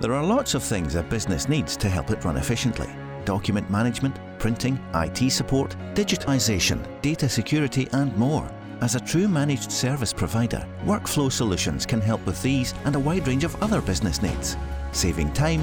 [0.00, 2.88] There are lots of things a business needs to help it run efficiently
[3.26, 8.50] document management, printing, IT support, digitisation, data security, and more.
[8.80, 13.28] As a true managed service provider, Workflow Solutions can help with these and a wide
[13.28, 14.56] range of other business needs,
[14.92, 15.62] saving time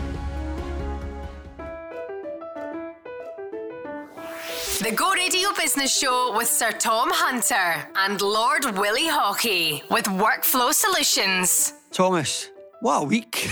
[4.85, 10.75] The Go Radio Business Show with Sir Tom Hunter and Lord Willie Haughey with Workflow
[10.75, 11.73] Solutions.
[11.91, 12.51] Thomas,
[12.83, 13.49] what a week.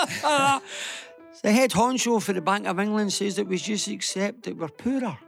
[0.22, 4.68] the head honcho for the Bank of England says that we just accept that we're
[4.68, 5.18] poorer.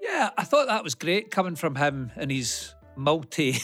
[0.00, 3.56] Yeah, I thought that was great coming from him and his multi,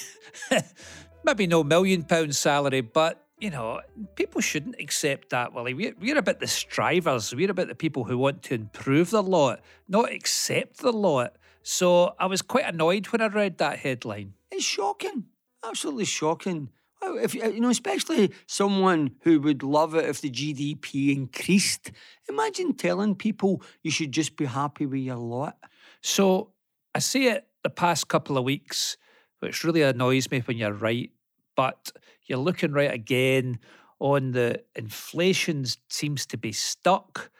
[1.24, 3.80] maybe no million pound salary, but you know,
[4.14, 5.74] people shouldn't accept that, Willie.
[5.74, 7.34] We're, we're about the strivers.
[7.34, 11.34] We're about the people who want to improve the lot, not accept the lot.
[11.64, 14.34] So I was quite annoyed when I read that headline.
[14.52, 15.24] It's shocking,
[15.66, 16.68] absolutely shocking.
[17.02, 21.90] If uh, you know, especially someone who would love it if the GDP increased.
[22.28, 25.56] Imagine telling people you should just be happy with your lot.
[26.00, 26.52] So
[26.94, 28.96] I see it the past couple of weeks,
[29.40, 31.10] which really annoys me when you're right.
[31.56, 31.92] But
[32.26, 33.58] you're looking right again
[33.98, 37.30] on the inflation seems to be stuck.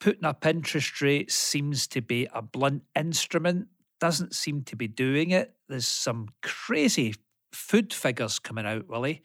[0.00, 3.68] Putting up interest rates seems to be a blunt instrument,
[4.00, 5.54] doesn't seem to be doing it.
[5.68, 7.14] There's some crazy
[7.52, 9.22] food figures coming out, Willie.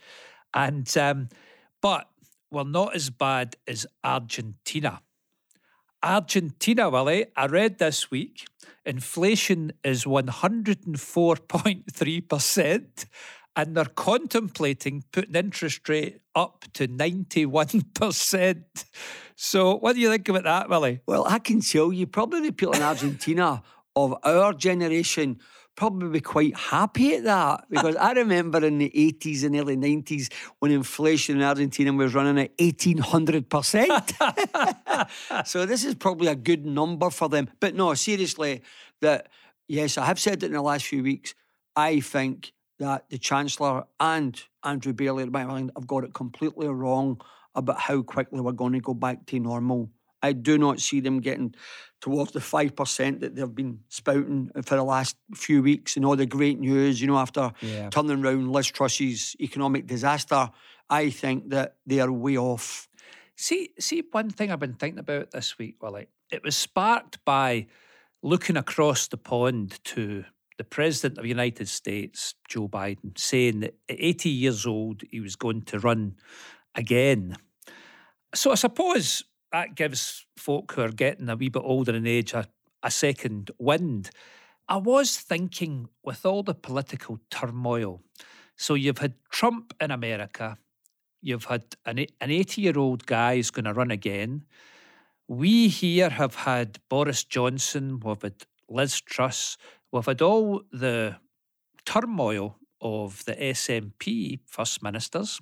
[0.54, 1.30] And um,
[1.82, 2.08] but
[2.52, 5.02] we're not as bad as Argentina.
[6.04, 8.48] Argentina, Willie, I read this week,
[8.86, 13.06] inflation is 104.3%
[13.56, 18.64] and they're contemplating putting interest rate up to 91%.
[19.36, 21.02] So, what do you think about that, Willie?
[21.08, 23.64] Well, I can tell you, probably the people in Argentina
[23.96, 25.40] of our generation
[25.76, 30.32] probably be quite happy at that because I remember in the 80s and early 90s
[30.60, 35.46] when inflation in Argentina was running at 1800%.
[35.48, 37.50] so this is probably a good number for them.
[37.60, 38.62] But no, seriously,
[39.02, 39.30] that
[39.68, 41.34] yes, I have said it in the last few weeks.
[41.76, 42.52] I think
[42.82, 47.22] that the Chancellor and Andrew Bailey at Bank have got it completely wrong
[47.54, 49.92] about how quickly we're going to go back to normal.
[50.24, 51.54] I do not see them getting
[52.00, 56.26] towards the 5% that they've been spouting for the last few weeks and all the
[56.26, 57.90] great news, you know, after yeah.
[57.90, 60.50] turning around Liz Truss's economic disaster.
[60.90, 62.88] I think that they are way off.
[63.36, 67.68] See, see, one thing I've been thinking about this week, Willie, it was sparked by
[68.24, 70.26] looking across the pond to
[70.62, 75.20] the President of the United States, Joe Biden, saying that at 80 years old, he
[75.20, 76.18] was going to run
[76.76, 77.36] again.
[78.36, 82.34] So I suppose that gives folk who are getting a wee bit older in age
[82.34, 82.46] a,
[82.84, 84.12] a second wind.
[84.70, 88.04] I was thinking with all the political turmoil,
[88.56, 90.60] so you've had Trump in America,
[91.24, 94.44] you've had an, an 80 year old guy who's going to run again.
[95.28, 99.58] We here have had Boris Johnson, we've had Liz Truss,
[99.92, 101.18] We've had all the
[101.86, 105.40] turmoil of the SNP First Ministers.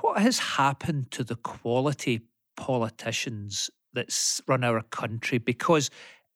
[0.00, 2.22] What has happened to the quality
[2.56, 4.08] politicians that
[4.46, 5.38] run our country?
[5.38, 5.90] Because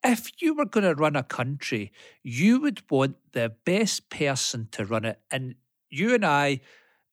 [0.04, 4.84] if you were going to run a country, you would want the best person to
[4.84, 5.20] run it.
[5.30, 5.54] And
[5.88, 6.60] you and I,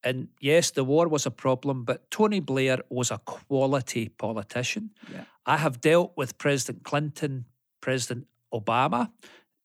[0.03, 4.91] and yes, the war was a problem, but Tony Blair was a quality politician.
[5.11, 5.23] Yeah.
[5.45, 7.45] I have dealt with President Clinton,
[7.79, 9.11] President Obama.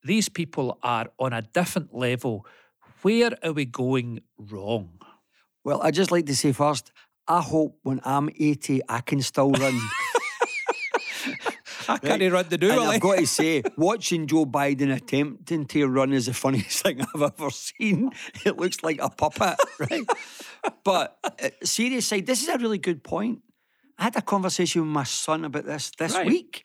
[0.04, 2.46] These people are on a different level.
[3.02, 5.00] Where are we going wrong?
[5.64, 6.92] Well, I'd just like to say first,
[7.26, 9.78] I hope when I'm 80, I can still run.
[11.88, 12.32] I can't right?
[12.32, 12.70] run the do.
[12.70, 17.22] I've got to say, watching Joe Biden attempting to run is the funniest thing I've
[17.22, 18.10] ever seen.
[18.44, 20.06] It looks like a puppet, right?
[20.84, 23.42] but uh, seriously, this is a really good point.
[23.98, 26.26] I had a conversation with my son about this this right.
[26.26, 26.64] week,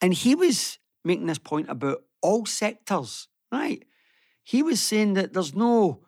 [0.00, 3.84] and he was making this point about all sectors, right?
[4.42, 6.04] He was saying that there's no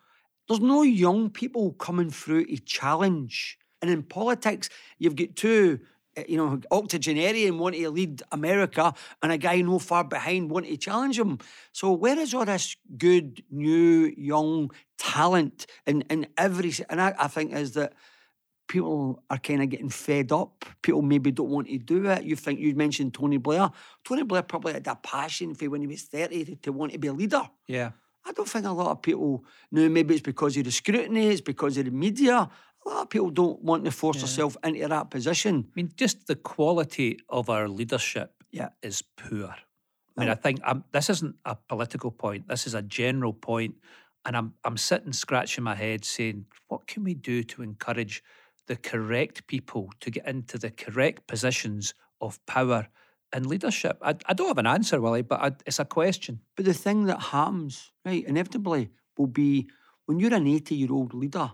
[0.47, 3.57] there's no young people coming through to challenge.
[3.81, 5.79] And in politics, you've got two,
[6.15, 10.65] eh, you know, octogenarian want to lead America and a guy no far behind want
[10.65, 11.39] to challenge him.
[11.71, 16.73] So where is all this good, new, young talent in, in every...
[16.89, 17.93] And I, I think is that
[18.73, 20.65] people are kind of getting fed up.
[20.81, 22.23] People maybe don't want to do it.
[22.23, 23.69] You think you mentioned Tony Blair.
[24.03, 26.97] Tony Blair probably had a passion for when he was 30 to, to want to
[26.97, 27.43] be a leader.
[27.67, 27.91] Yeah.
[28.25, 31.41] I don't think a lot of people know maybe it's because of the scrutiny, it's
[31.41, 32.49] because of the media.
[32.85, 35.65] A lot of people don't want to force themselves into that position.
[35.67, 38.69] I mean, just the quality of our leadership Yeah.
[38.81, 39.53] is poor.
[40.17, 42.47] I mean, I think um, this isn't a political point.
[42.47, 43.73] This is a general point.
[43.73, 43.75] point,
[44.25, 48.23] and I'm I'm sitting scratching my head, saying, what can we do to encourage
[48.67, 52.87] the correct people to get into the correct positions of power
[53.31, 53.97] and leadership?
[54.01, 56.41] I, I don't have an answer, Willie, but I, it's a question.
[56.55, 59.69] But the thing that happens, right, inevitably will be
[60.05, 61.51] when you're an 80 year old leader,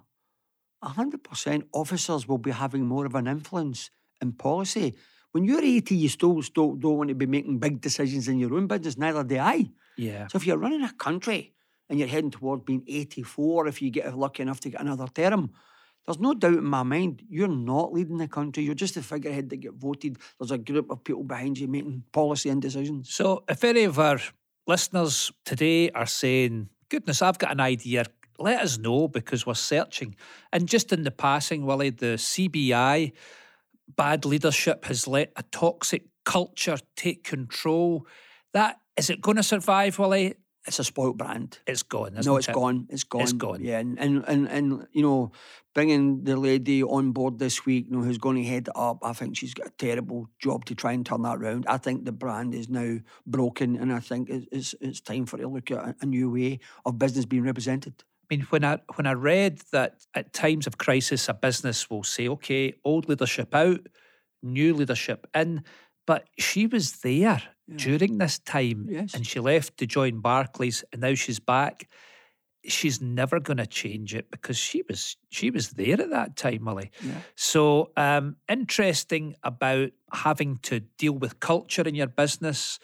[0.84, 3.92] 100% officers will be having more of an influence
[4.22, 4.96] in policy.
[5.32, 8.54] When you're 80, you still, still don't want to be making big decisions in your
[8.56, 9.70] own business, neither do I.
[9.98, 10.28] Yeah.
[10.28, 11.54] So if you're running a country
[11.90, 15.52] and you're heading toward being 84, if you get lucky enough to get another term,
[16.10, 18.64] there's no doubt in my mind you're not leading the country.
[18.64, 20.18] You're just the figurehead that get voted.
[20.40, 23.14] There's a group of people behind you making policy and decisions.
[23.14, 24.20] So, if any of our
[24.66, 28.06] listeners today are saying, goodness, I've got an idea,
[28.40, 30.16] let us know because we're searching.
[30.52, 33.12] And just in the passing, Willie, the CBI,
[33.96, 38.08] bad leadership has let a toxic culture take control.
[38.54, 40.34] That is it going to survive, Willie?
[40.68, 41.60] It's a spoilt brand.
[41.66, 42.20] It's gone.
[42.24, 42.54] No, it's it?
[42.54, 42.88] gone.
[42.90, 43.22] It's gone.
[43.22, 43.64] It's gone.
[43.64, 45.32] Yeah, and, and and and you know,
[45.74, 49.00] bringing the lady on board this week, you know, who's going to head it up.
[49.02, 51.66] I think she's got a terrible job to try and turn that around.
[51.68, 55.38] I think the brand is now broken, and I think it's it's, it's time for
[55.38, 58.04] her to look at a, a new way of business being represented.
[58.30, 62.04] I mean, when I when I read that at times of crisis, a business will
[62.04, 63.88] say, "Okay, old leadership out,
[64.44, 65.64] new leadership in,"
[66.06, 67.42] but she was there
[67.75, 69.13] during this time, Yes.
[69.13, 71.88] and she left to join Barclays, and now she's back.
[72.66, 76.63] She's never going to change it because she was she was there at that time,
[76.63, 76.92] Molly.
[77.01, 77.21] Yeah.
[77.36, 82.80] So um, interesting about having to deal with culture in your business,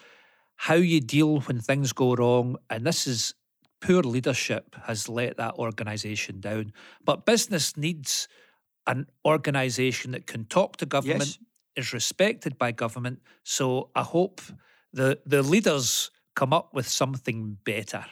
[0.55, 3.33] how you deal when things go wrong, and this is
[3.81, 6.71] poor leadership has let that organisation down.
[7.03, 8.27] But business needs
[8.87, 11.37] an organisation that can talk to government,
[11.75, 11.85] Yes.
[11.87, 13.19] is respected by government.
[13.43, 14.41] So I hope
[14.95, 18.05] the the leaders come up with something better.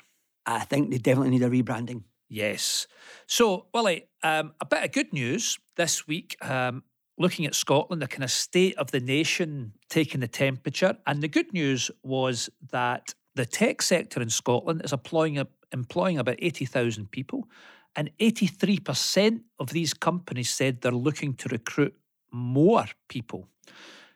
[0.45, 2.03] I think they definitely need a rebranding.
[2.29, 2.87] Yes.
[3.27, 6.35] So, Willie, um, a bit of good news this week.
[6.41, 6.83] Um,
[7.17, 10.97] looking at Scotland, the kind of state of the nation taking the temperature.
[11.05, 15.41] And the good news was that the tech sector in Scotland is employing,
[15.71, 17.47] employing about 80,000 people.
[17.95, 21.95] And 83% of these companies said they're looking to recruit
[22.31, 23.47] more people.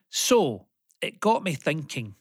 [0.08, 0.66] So
[1.00, 2.16] it got me thinking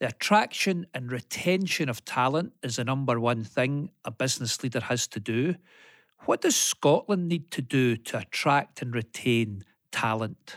[0.00, 5.06] the attraction and retention of talent is the number one thing a business leader has
[5.08, 5.56] to do.
[6.24, 10.56] What does Scotland need to do to attract and retain talent?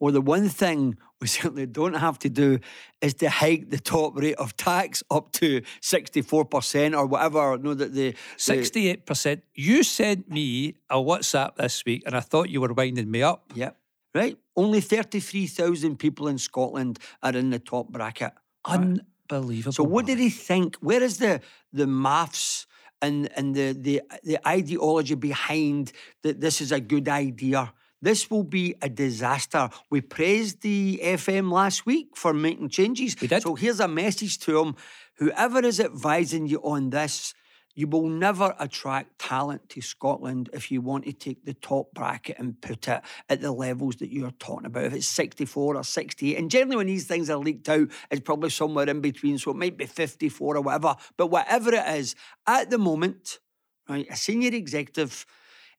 [0.00, 2.58] Well, the one thing we certainly don't have to do
[3.00, 7.56] is to hike the top rate of tax up to 64% or whatever.
[7.58, 9.42] No, that the, the 68%.
[9.54, 13.44] You sent me a WhatsApp this week and I thought you were winding me up.
[13.54, 13.76] Yep.
[14.14, 14.36] Right.
[14.56, 18.32] Only 33,000 people in Scotland are in the top bracket.
[18.64, 19.72] Unbelievable.
[19.72, 20.76] So what did he think?
[20.76, 21.40] Where is the
[21.72, 22.66] the maths
[23.00, 25.92] and and the the the ideology behind
[26.22, 27.72] that this is a good idea?
[28.00, 29.70] This will be a disaster.
[29.88, 33.14] We praised the FM last week for making changes.
[33.20, 33.42] We did.
[33.42, 34.74] So here's a message to him.
[35.14, 37.32] Whoever is advising you on this,
[37.74, 42.38] you will never attract talent to Scotland if you want to take the top bracket
[42.38, 44.84] and put it at the levels that you're talking about.
[44.84, 48.50] If it's 64 or 68, and generally when these things are leaked out, it's probably
[48.50, 49.38] somewhere in between.
[49.38, 50.96] So it might be 54 or whatever.
[51.16, 52.14] But whatever it is,
[52.46, 53.38] at the moment,
[53.88, 55.24] right, a senior executive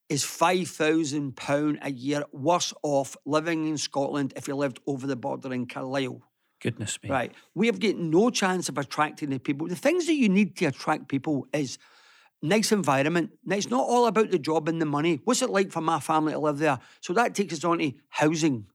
[0.10, 5.54] is £5,000 a year worse off living in Scotland if he lived over the border
[5.54, 6.22] in Carlisle.
[6.64, 7.10] Goodness me.
[7.10, 7.32] Right.
[7.54, 9.68] We have got no chance of attracting the people.
[9.68, 11.78] The things that you need to attract people is
[12.42, 13.32] nice environment.
[13.46, 15.20] Now, it's not all about the job and the money.
[15.24, 16.80] What's it like for my family to live there?
[17.02, 18.68] So that takes us on to housing.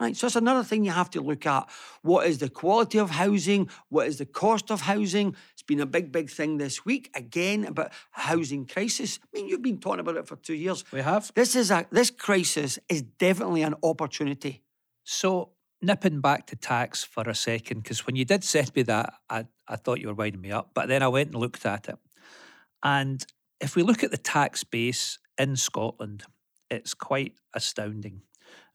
[0.00, 0.16] Right.
[0.16, 1.70] So that's another thing you have to look at.
[2.02, 3.70] What is the quality of housing?
[3.90, 5.36] What is the cost of housing?
[5.52, 9.20] It's been a big, big thing this week again about housing crisis.
[9.22, 10.84] I mean, you've been talking about it for two years.
[10.92, 11.30] We have.
[11.34, 14.64] This is a this crisis is definitely an opportunity.
[15.04, 15.50] So,
[15.84, 19.46] nipping back to tax for a second, because when you did send me that, I,
[19.68, 20.70] I thought you were winding me up.
[20.74, 21.96] But then I went and looked at it.
[22.82, 23.24] And
[23.60, 26.24] if we look at the tax base in Scotland,
[26.70, 28.22] it's quite astounding.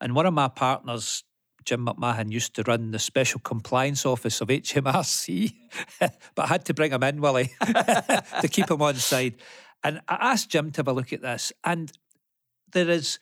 [0.01, 1.24] And one of my partners,
[1.66, 5.54] Jim McMahon, used to run the special compliance office of HMRC,
[6.00, 9.36] but I had to bring him in, Willie, to keep him on side.
[9.84, 11.54] And I asked Jim to have a look at this.
[11.63, 11.92] And
[12.72, 13.20] there is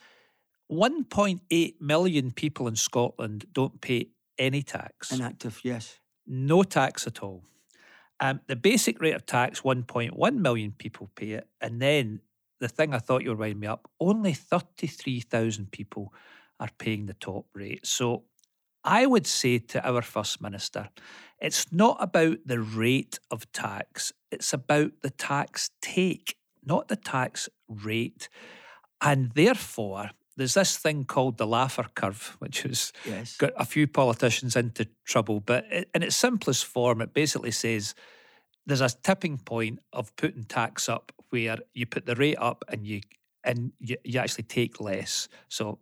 [0.71, 5.99] 1.8 million people in Scotland don't pay any tax, Inactive, yes.
[6.25, 7.43] no tax at all.
[8.19, 12.21] Um, the basic rate of tax, 1.1 million people pay it, and then
[12.59, 16.13] the thing I thought you were winding me up, only 33,000 people
[16.59, 17.85] are paying the top rate.
[17.85, 18.23] So
[18.83, 20.89] I would say to our First Minister,
[21.39, 27.49] it's not about the rate of tax, it's about the tax take, not the tax
[27.67, 28.29] rate.
[28.99, 33.35] And therefore, there's this thing called the Laffer curve, which has Yes.
[33.37, 35.39] got a few politicians into trouble.
[35.39, 37.95] But it, in its simplest form, it basically says
[38.65, 42.85] there's a tipping point of putting tax up where you put the rate up and
[42.85, 43.01] you
[43.43, 45.27] and you, you actually take less.
[45.47, 45.79] So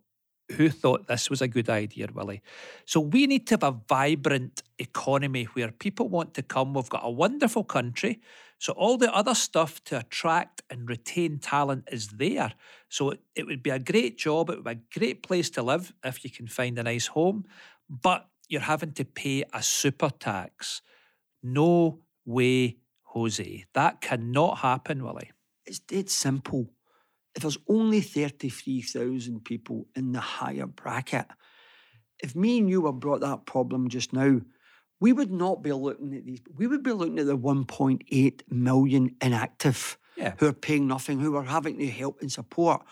[0.52, 2.42] who thought this was a good idea, Willie?
[2.84, 6.74] So we need to have a vibrant economy where people want to come.
[6.74, 8.20] We've got a wonderful country.
[8.58, 12.52] So all the other stuff to attract and retain talent is there.
[12.88, 14.50] So it, it would be a great job.
[14.50, 17.44] It would be a great place to live if you can find a nice home.
[17.88, 20.80] But you're having to pay a super tax.
[21.42, 23.64] No way, Jose.
[23.74, 25.32] That cannot happen, Willie.
[25.66, 26.70] It's dead simple.
[27.34, 31.26] If there's only 33,000 people in the higher bracket,
[32.22, 34.40] if me and you were brought that problem just now,
[35.00, 36.40] we would not be looking at these.
[36.56, 40.32] We would be looking at the 1.8 million inactive Yeah.
[40.38, 42.82] who are paying nothing, who are having to help and support.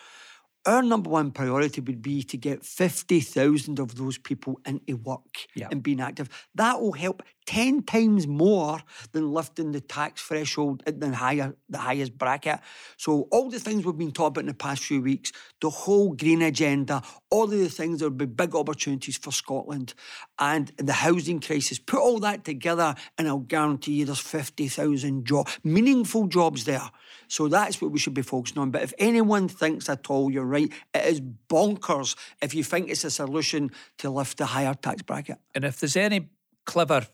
[0.67, 5.69] Our number one priority would be to get 50,000 of those people into work Yeah.
[5.71, 6.29] and being active.
[6.55, 8.79] That will help 10 times more
[9.13, 12.61] than lifting the tax threshold uh, at the higher the highest bracket.
[12.97, 16.15] So all the things we've been talking about in the past few weeks, the whole
[16.15, 19.93] green agenda, all of the things that would be big opportunities for Scotland
[20.39, 25.59] and the housing crisis, put all that together and I'll guarantee you there's 50,000 jobs,
[25.63, 26.91] meaningful jobs there.
[27.29, 28.71] So that's what we should be focusing on.
[28.71, 33.05] But if anyone thinks at all, you're right, it is bonkers if you think it's
[33.05, 35.39] a solution to lift the higher tax bracket.
[35.55, 36.29] And if there's any
[36.65, 37.07] clever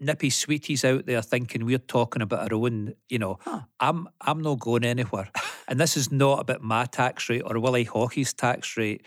[0.00, 3.38] nippy sweeties out there thinking we're talking about our own, you know,
[3.80, 5.30] I'm I'm not going anywhere.
[5.68, 9.04] and this is not about my tax rate or Willie Haughey's tax rate.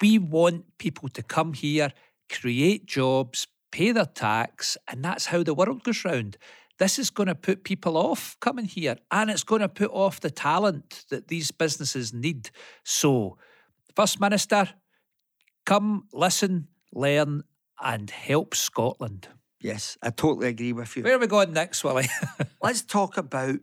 [0.00, 1.92] We want people to come here,
[2.30, 6.36] create jobs, pay their tax, and that's how the world goes round.
[6.78, 10.20] This is going to put people off coming here and it's going to put off
[10.20, 12.50] the talent that these businesses need.
[12.84, 13.38] So,
[13.94, 14.68] First Minister,
[15.64, 17.44] come, listen, learn,
[17.82, 19.28] and help Scotland.
[19.60, 21.02] Yes, I totally agree with you.
[21.02, 22.08] Where are we going next, Willie?
[22.62, 23.58] Let's talk about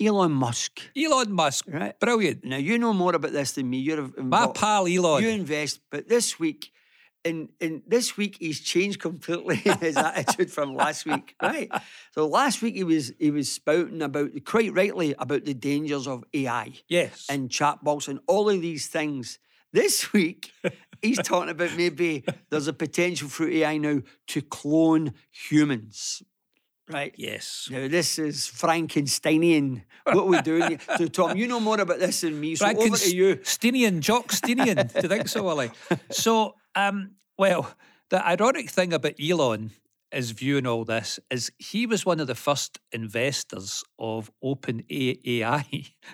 [0.00, 0.80] Elon Musk.
[0.96, 1.64] Elon Musk.
[1.68, 1.98] Right.
[1.98, 2.44] Brilliant.
[2.44, 3.78] Now you know more about this than me.
[3.78, 5.22] You're My pal Elon.
[5.22, 6.70] You invest, but this week,
[7.26, 11.34] in in this week, he's changed completely his attitude from last week.
[11.42, 11.70] Right.
[12.12, 16.24] So last week he was he was spouting about quite rightly about the dangers of
[16.32, 17.26] AI yes.
[17.28, 19.38] and chatbots and all of these things.
[19.70, 20.52] This week,
[21.02, 26.22] he's talking about maybe there's a potential for AI now to clone humans.
[26.88, 27.14] Right.
[27.16, 27.68] yes.
[27.70, 29.82] Now this is Frankensteinian.
[30.04, 30.68] What are we doing?
[30.68, 30.78] here?
[30.96, 32.54] So Tom, you know more about this than me.
[32.54, 33.36] So over to you.
[33.36, 34.92] Stinian, Jock Stinian.
[34.92, 35.70] Do you think so, Willie?
[36.10, 37.74] So, um, well,
[38.10, 39.72] the ironic thing about Elon
[40.12, 45.64] is viewing all this is he was one of the first investors of Open AI,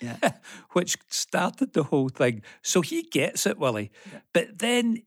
[0.00, 0.16] Yeah.
[0.72, 2.42] which started the whole thing.
[2.62, 3.90] So he gets it, Willie.
[4.32, 5.02] But then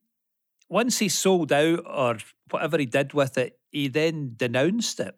[0.69, 2.17] once he sold out or
[2.51, 5.15] whatever he did with it, he then denounced it.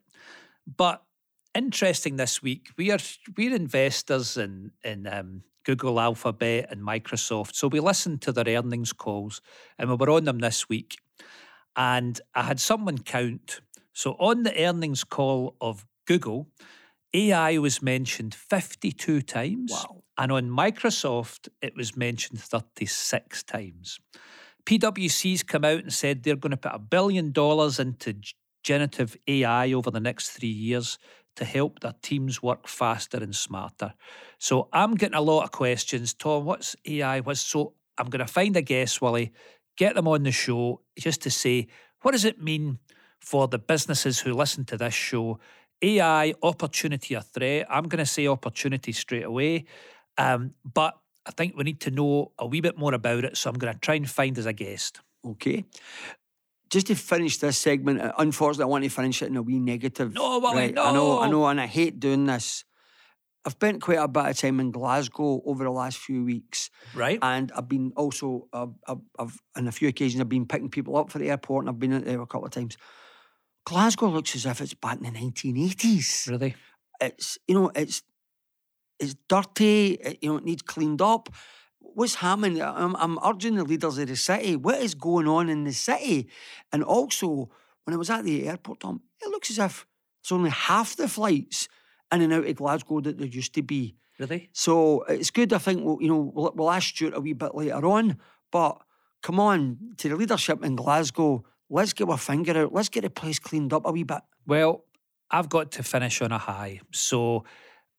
[0.65, 1.03] But
[1.53, 2.99] interesting this week, we are
[3.35, 7.53] we're investors in in um, Google Alphabet and Microsoft.
[7.53, 9.41] So we listened to their earnings calls
[9.77, 10.95] and we were on them this week.
[11.75, 13.59] And I had someone count.
[13.91, 16.47] So on the earnings call of Google,
[17.13, 19.73] AI was mentioned 52 times.
[19.73, 20.03] Wow.
[20.17, 23.99] And on Microsoft, it was mentioned 36 times.
[24.65, 28.15] PwC's come out and said they're going to put a billion dollars into
[28.63, 30.97] generative AI over the next three years
[31.37, 33.93] to help their teams work faster and smarter.
[34.39, 36.13] So I'm getting a lot of questions.
[36.13, 37.21] Tom, what's AI?
[37.21, 39.31] What's so I'm going to find a guest, Willie,
[39.77, 41.67] get them on the show just to say,
[42.01, 42.79] what does it mean
[43.19, 45.39] for the businesses who listen to this show?
[45.81, 47.67] AI, opportunity or threat?
[47.69, 49.65] I'm going to say opportunity straight away.
[50.17, 53.37] Um, but I think we need to know a wee bit more about it.
[53.37, 55.01] So I'm going to try and find as a guest.
[55.25, 55.65] Okay.
[56.69, 59.59] Just to finish this segment, uh, unfortunately, I want to finish it in a wee
[59.59, 60.13] negative.
[60.13, 60.77] No, Willie, right?
[60.77, 62.63] I know, I know, and I hate doing this.
[63.45, 67.17] I've spent quite a bit of time in Glasgow over the last few weeks, Right?
[67.21, 70.97] and I've been also, uh, I've, I've on a few occasions, I've been picking people
[70.97, 72.75] up for the airport, and I've been there a couple of times.
[73.65, 76.29] Glasgow looks as if it's back in the 1980s.
[76.29, 76.55] really?
[76.99, 78.01] It's you know, it's
[78.99, 79.93] it's dirty.
[79.93, 81.29] It, you know, it needs cleaned up.
[81.93, 82.61] What's happening?
[82.61, 84.55] I'm, I'm urging the leaders of the city.
[84.55, 86.29] What is going on in the city?
[86.71, 87.49] And also,
[87.83, 89.85] when I was at the airport, Tom, it looks as if
[90.21, 91.67] it's only half the flights
[92.11, 93.95] in and out of Glasgow that there used to be.
[94.19, 94.49] Really?
[94.51, 95.53] So it's good.
[95.53, 98.17] I think we'll, you know we'll, we'll ask Stuart a wee bit later on.
[98.51, 98.81] But
[99.21, 101.45] come on to the leadership in Glasgow.
[101.69, 102.73] Let's get our finger out.
[102.73, 104.21] Let's get the place cleaned up a wee bit.
[104.45, 104.85] Well,
[105.29, 106.81] I've got to finish on a high.
[106.91, 107.43] So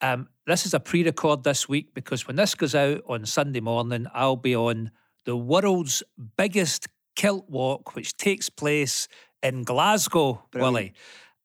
[0.00, 4.06] um, this is a pre-record this week because when this goes out on Sunday morning,
[4.14, 4.90] I'll be on
[5.26, 6.02] the world's
[6.36, 6.86] biggest
[7.16, 9.08] kilt walk, which takes place
[9.42, 10.74] in Glasgow, Brilliant.
[10.74, 10.94] Willie.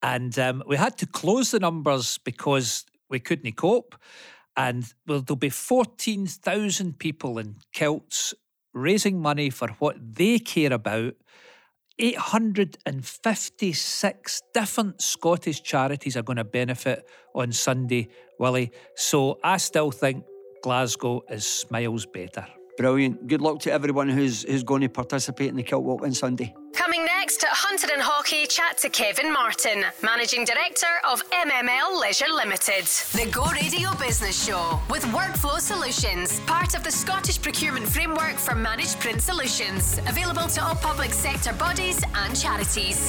[0.01, 3.95] And um, we had to close the numbers because we couldn't cope.
[4.55, 8.33] And well, there'll be 14,000 people in kilts
[8.73, 11.15] raising money for what they care about.
[11.99, 18.09] 856 different Scottish charities are going to benefit on Sunday,
[18.43, 18.71] Willie.
[18.95, 20.25] So I still think
[20.61, 22.45] Glasgow is smiles better.
[22.77, 23.27] Brilliant.
[23.27, 26.53] Good luck to everyone who's who's going to participate in the kilt walk on Sunday.
[26.73, 32.85] Coming next, Hunter and Haughey chat to Kevin Martin, Managing Director of MML Leisure Limited.
[33.19, 38.55] The Go Radio Business Show with Workflow Solutions, part of the Scottish Procurement Framework for
[38.55, 42.99] Managed Print Solutions, available to all public sector bodies and charities.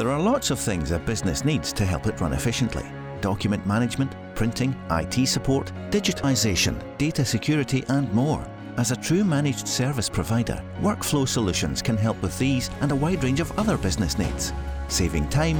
[0.00, 2.86] There are lots of things a business needs to help it run efficiently
[3.20, 8.42] document management, printing, IT support, digitisation, data security, and more.
[8.78, 13.22] As a true managed service provider, Workflow Solutions can help with these and a wide
[13.22, 14.54] range of other business needs,
[14.88, 15.58] saving time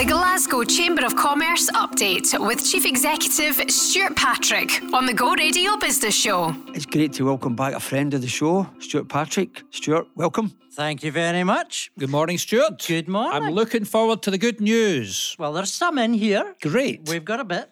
[0.00, 5.76] The Glasgow Chamber of Commerce update with Chief Executive Stuart Patrick on the Go Radio
[5.76, 6.56] Business Show.
[6.68, 9.62] It's great to welcome back a friend of the show, Stuart Patrick.
[9.68, 10.56] Stuart, welcome.
[10.72, 11.90] Thank you very much.
[11.98, 12.82] Good morning, Stuart.
[12.88, 13.42] Good morning.
[13.42, 15.36] I'm looking forward to the good news.
[15.38, 16.54] Well, there's some in here.
[16.62, 17.06] Great.
[17.06, 17.68] We've got a bit.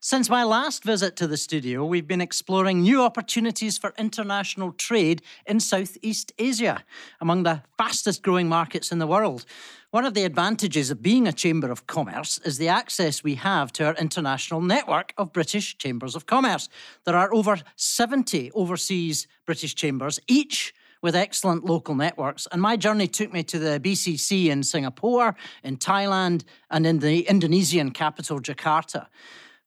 [0.00, 5.20] Since my last visit to the studio, we've been exploring new opportunities for international trade
[5.46, 6.84] in Southeast Asia,
[7.20, 9.44] among the fastest growing markets in the world.
[9.92, 13.72] One of the advantages of being a Chamber of Commerce is the access we have
[13.74, 16.68] to our international network of British Chambers of Commerce.
[17.04, 22.48] There are over 70 overseas British chambers, each with excellent local networks.
[22.50, 27.20] And my journey took me to the BCC in Singapore, in Thailand, and in the
[27.20, 29.06] Indonesian capital, Jakarta.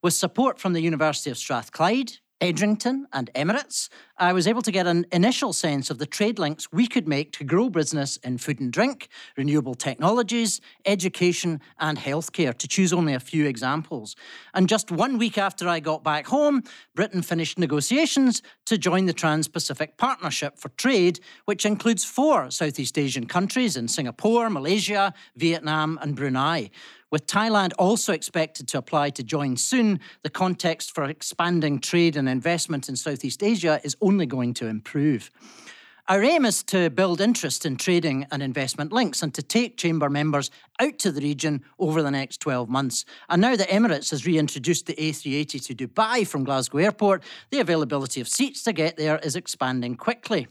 [0.01, 3.88] With support from the University of Strathclyde, Edrington, and Emirates,
[4.21, 7.32] I was able to get an initial sense of the trade links we could make
[7.34, 13.13] to grow business in food and drink, renewable technologies, education, and healthcare, to choose only
[13.13, 14.17] a few examples.
[14.53, 16.63] And just one week after I got back home,
[16.95, 22.97] Britain finished negotiations to join the Trans Pacific Partnership for Trade, which includes four Southeast
[22.97, 26.71] Asian countries in Singapore, Malaysia, Vietnam, and Brunei.
[27.12, 32.29] With Thailand also expected to apply to join soon, the context for expanding trade and
[32.29, 35.29] investment in Southeast Asia is only going to improve.
[36.07, 40.09] Our aim is to build interest in trading and investment links and to take Chamber
[40.09, 43.05] members out to the region over the next 12 months.
[43.29, 48.19] And now that Emirates has reintroduced the A380 to Dubai from Glasgow Airport, the availability
[48.19, 50.47] of seats to get there is expanding quickly.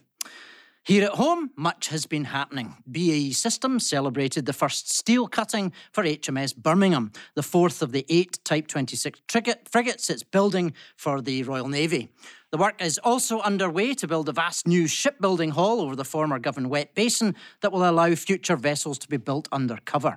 [0.84, 2.76] Here at home, much has been happening.
[2.90, 8.38] BAE Systems celebrated the first steel cutting for HMS Birmingham, the fourth of the eight
[8.44, 9.20] Type 26
[9.68, 12.10] frigates it's building for the Royal Navy.
[12.50, 16.38] The work is also underway to build a vast new shipbuilding hall over the former
[16.38, 20.16] Govan Wet Basin that will allow future vessels to be built under cover.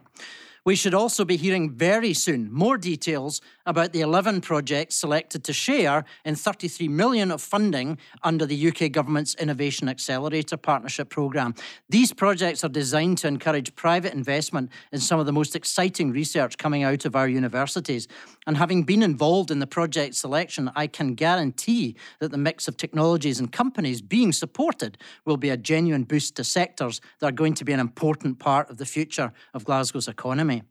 [0.63, 5.53] We should also be hearing very soon more details about the 11 projects selected to
[5.53, 11.55] share in 33 million of funding under the UK government's Innovation Accelerator Partnership Programme.
[11.89, 16.59] These projects are designed to encourage private investment in some of the most exciting research
[16.59, 18.07] coming out of our universities.
[18.47, 22.75] And having been involved in the project selection, I can guarantee that the mix of
[22.75, 27.53] technologies and companies being supported will be a genuine boost to sectors that are going
[27.55, 30.63] to be an important part of the future of Glasgow's economy.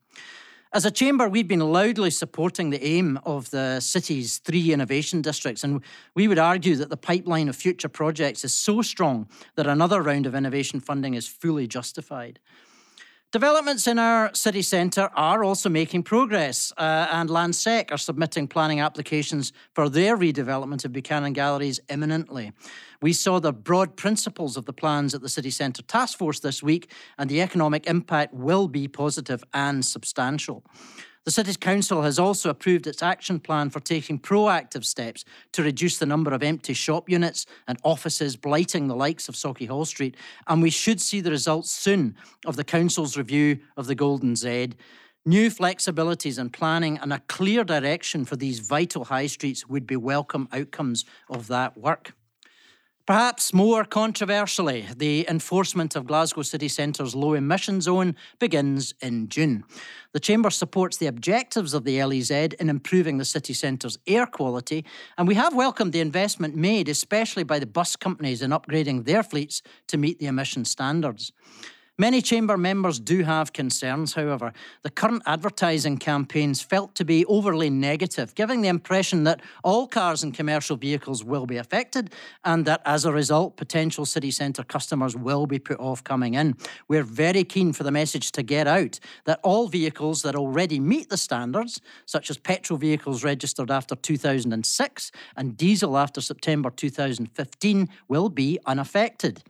[0.72, 5.64] As a chamber, we've been loudly supporting the aim of the city's three innovation districts,
[5.64, 5.82] and
[6.14, 10.26] we would argue that the pipeline of future projects is so strong that another round
[10.26, 12.38] of innovation funding is fully justified.
[13.32, 18.80] Developments in our city centre are also making progress, uh, and Landsec are submitting planning
[18.80, 22.50] applications for their redevelopment of Buchanan Galleries imminently.
[23.00, 26.60] We saw the broad principles of the plans at the City Centre Task Force this
[26.60, 30.64] week, and the economic impact will be positive and substantial.
[31.26, 35.98] The City's Council has also approved its action plan for taking proactive steps to reduce
[35.98, 40.16] the number of empty shop units and offices blighting the likes of Sauchiehall Street,
[40.48, 44.70] and we should see the results soon of the Council's review of the Golden Z.
[45.26, 49.96] New flexibilities in planning and a clear direction for these vital high streets would be
[49.96, 52.14] welcome outcomes of that work.
[53.10, 59.64] Perhaps more controversially, the enforcement of Glasgow City Centre's low emission zone begins in June.
[60.12, 64.84] The Chamber supports the objectives of the LEZ in improving the city centre's air quality,
[65.18, 69.24] and we have welcomed the investment made, especially by the bus companies, in upgrading their
[69.24, 71.32] fleets to meet the emission standards.
[72.00, 74.54] Many Chamber members do have concerns, however.
[74.80, 80.22] The current advertising campaigns felt to be overly negative, giving the impression that all cars
[80.22, 85.14] and commercial vehicles will be affected and that as a result, potential city centre customers
[85.14, 86.56] will be put off coming in.
[86.88, 91.10] We're very keen for the message to get out that all vehicles that already meet
[91.10, 98.30] the standards, such as petrol vehicles registered after 2006 and diesel after September 2015, will
[98.30, 99.42] be unaffected.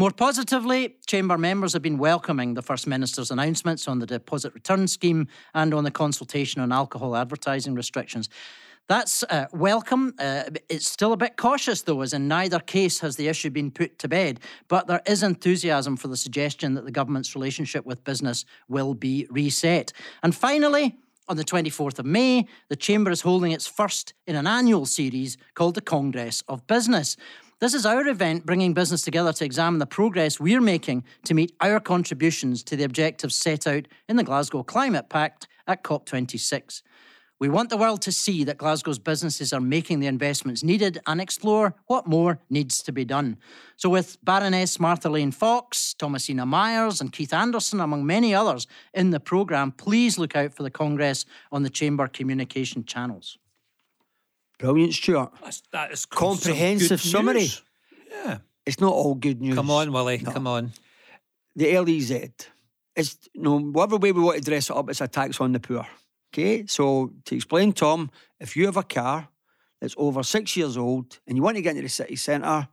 [0.00, 4.86] More positively, Chamber members have been welcoming the First Minister's announcements on the deposit return
[4.86, 8.28] scheme and on the consultation on alcohol advertising restrictions.
[8.86, 10.14] That's uh, welcome.
[10.16, 13.72] Uh, it's still a bit cautious, though, as in neither case has the issue been
[13.72, 14.38] put to bed.
[14.68, 19.26] But there is enthusiasm for the suggestion that the government's relationship with business will be
[19.30, 19.92] reset.
[20.22, 20.96] And finally,
[21.28, 25.36] on the 24th of May, the Chamber is holding its first in an annual series
[25.54, 27.16] called the Congress of Business.
[27.60, 31.56] This is our event bringing business together to examine the progress we're making to meet
[31.60, 36.82] our contributions to the objectives set out in the Glasgow Climate Pact at COP26.
[37.40, 41.20] We want the world to see that Glasgow's businesses are making the investments needed and
[41.20, 43.38] explore what more needs to be done.
[43.76, 49.10] So, with Baroness Martha Lane Fox, Thomasina Miers, and Keith Anderson, among many others, in
[49.10, 53.36] the programme, please look out for the Congress on the Chamber communication channels.
[54.58, 55.30] Brilliant, Stuart.
[55.42, 57.40] That's, that is Comprehensive summary.
[57.40, 57.62] News.
[58.10, 58.38] Yeah.
[58.66, 59.54] It's not all good news.
[59.54, 60.18] Come on, Willie.
[60.18, 60.32] No.
[60.32, 60.72] Come on.
[61.56, 62.30] The LEZ.
[62.94, 65.52] It's you know, whatever way we want to dress it up, it's a tax on
[65.52, 65.86] the poor.
[66.34, 69.28] Okay, so to explain, Tom, if you have a car
[69.80, 72.68] that's over six years old and you want to get into the city centre,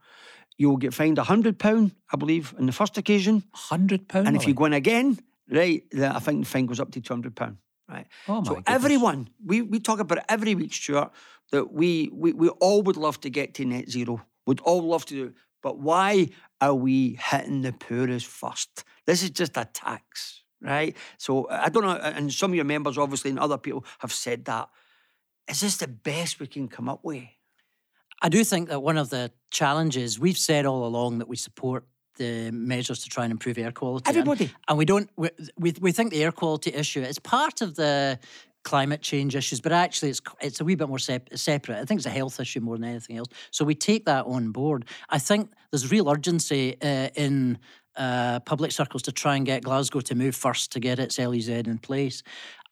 [0.58, 3.44] you'll get fined a hundred pound, I believe, on the first occasion.
[3.54, 4.26] Hundred pound.
[4.26, 5.18] And if you go in again,
[5.50, 7.56] right, then I think the fine goes up to two hundred pound.
[7.88, 8.06] Right.
[8.26, 8.74] Oh, my so goodness.
[8.74, 11.10] everyone, we, we talk about it every week, Stuart,
[11.52, 14.24] that we, we we all would love to get to net zero.
[14.46, 15.34] Would all love to do it.
[15.62, 18.84] But why are we hitting the poorest first?
[19.06, 20.96] This is just a tax, right?
[21.18, 24.44] So I don't know, and some of your members, obviously, and other people have said
[24.46, 24.68] that.
[25.48, 27.24] Is this the best we can come up with?
[28.20, 31.84] I do think that one of the challenges we've said all along that we support
[32.16, 34.04] the measures to try and improve air quality.
[34.08, 34.50] and- Everybody.
[34.68, 38.18] And, we don't, we, we, we think the air quality issue is part of the
[38.64, 41.78] climate change issues, but actually it's it's a wee bit more sep- separate.
[41.78, 43.28] I think it's a health issue more than anything else.
[43.52, 44.86] So we take that on board.
[45.08, 47.58] I think there's real urgency uh, in
[47.96, 51.48] uh, public circles to try and get Glasgow to move first to get its LEZ
[51.48, 52.22] in place.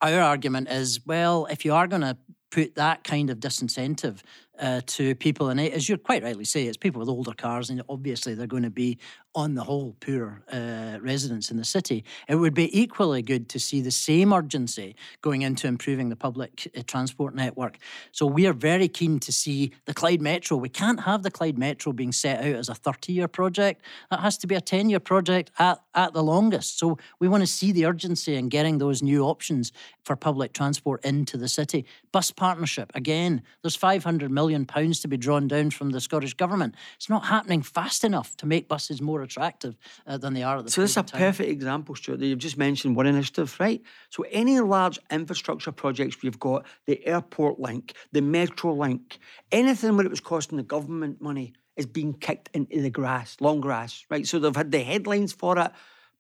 [0.03, 2.17] Our argument is, well, if you are going to
[2.51, 4.21] put that kind of disincentive
[4.59, 7.83] uh, to people, and as you quite rightly say, it's people with older cars, and
[7.89, 8.99] obviously they're going to be
[9.35, 12.05] on the whole poor uh, residents in the city.
[12.29, 16.71] It would be equally good to see the same urgency going into improving the public
[16.77, 17.79] uh, transport network.
[18.13, 20.57] So we are very keen to see the Clyde Metro.
[20.57, 23.83] We can't have the Clyde Metro being set out as a 30-year project.
[24.11, 26.79] That has to be a 10-year project at, at the longest.
[26.79, 29.73] So we want to see the urgency in getting those new options
[30.05, 31.87] for public transport into the city.
[32.13, 36.75] Bus partnership, again, there's 500 million pounds to be drawn down from the Scottish Government.
[36.97, 39.77] It's not happening fast enough to make buses more attractive
[40.07, 41.21] uh, than they are at the So this is a time.
[41.21, 42.21] perfect example, Stuart.
[42.21, 43.83] That you've just mentioned one initiative, right?
[44.11, 49.19] So any large infrastructure projects we've got, the airport link, the metro link,
[49.51, 53.61] anything where it was costing the government money is being kicked into the grass, long
[53.61, 54.27] grass, right?
[54.27, 55.73] So they've had the headlines for it,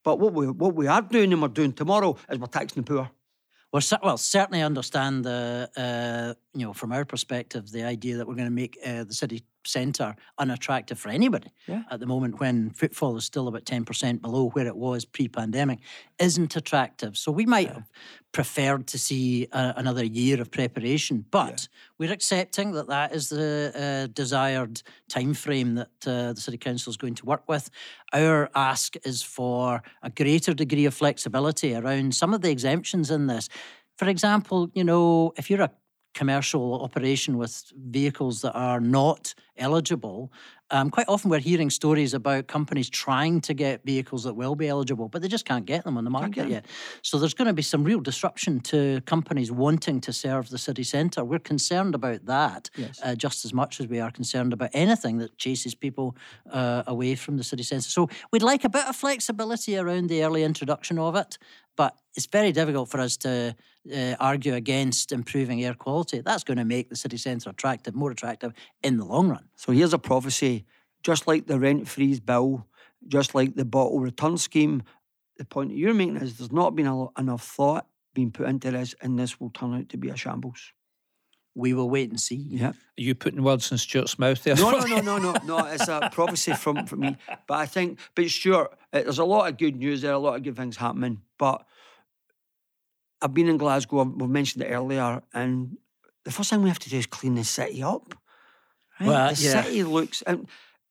[0.02, 2.92] but what we what we are doing and we're doing tomorrow is we're taxing the
[2.92, 3.10] poor.
[3.74, 8.28] Well, cer- well, certainly understand the, uh, you know, from our perspective, the idea that
[8.28, 11.82] we're going to make uh, the city centre unattractive for anybody Yeah.
[11.90, 15.78] at the moment when footfall is still about 10% below where it was pre-pandemic
[16.18, 17.16] isn't attractive.
[17.16, 17.88] So we might have
[18.32, 23.72] preferred to see uh, another year of preparation, but we're accepting that that is the
[23.74, 27.70] uh, desired time frame that uh, the city council is going to work with.
[28.12, 33.26] Our ask is for a greater degree of flexibility around some of the exemptions in
[33.28, 33.48] this.
[33.96, 35.70] For example, you know, if you're a
[36.14, 40.32] commercial operation with vehicles that are not eligible,
[40.70, 44.66] um, quite often we're hearing stories about companies trying to get vehicles that will be
[44.66, 46.66] eligible, but they just can't get them on the market yet.
[47.02, 50.82] So there's going to be some real disruption to companies wanting to serve the city
[50.82, 51.24] centre.
[51.24, 52.98] We're concerned about that Yes.
[53.02, 56.16] uh, just as much as we are concerned about anything that chases people
[56.50, 57.88] uh, away from the city centre.
[57.88, 61.38] So we'd like a bit of flexibility around the early introduction of it.
[61.76, 63.54] But it's very difficult for us to
[63.92, 66.20] uh, argue against improving air quality.
[66.20, 69.48] That's going to make the city centre attractive, more attractive in the long run.
[69.56, 70.64] So here's a prophecy
[71.02, 72.66] just like the rent freeze bill,
[73.06, 74.82] just like the bottle return scheme,
[75.36, 78.70] the point that you're making is there's not been a, enough thought being put into
[78.70, 80.72] this, and this will turn out to be a shambles.
[81.56, 82.36] We will wait and see.
[82.36, 82.68] Yeah.
[82.70, 84.56] Are you putting words in Stuart's mouth there?
[84.56, 85.66] No, no, no, no, no, no.
[85.66, 87.16] It's a prophecy from, from me.
[87.46, 90.36] But I think, but Stuart, uh, there's a lot of good news there, a lot
[90.36, 91.20] of good things happening.
[91.38, 91.64] But
[93.24, 95.78] I've been in Glasgow, we've mentioned it earlier, and
[96.24, 98.14] the first thing we have to do is clean the city up.
[99.00, 99.08] Right?
[99.08, 99.62] Well, the yeah.
[99.62, 100.46] city looks, and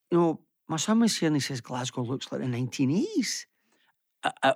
[0.09, 3.45] you know, my son was here and he says Glasgow looks like the 1980s.
[4.41, 4.53] uh,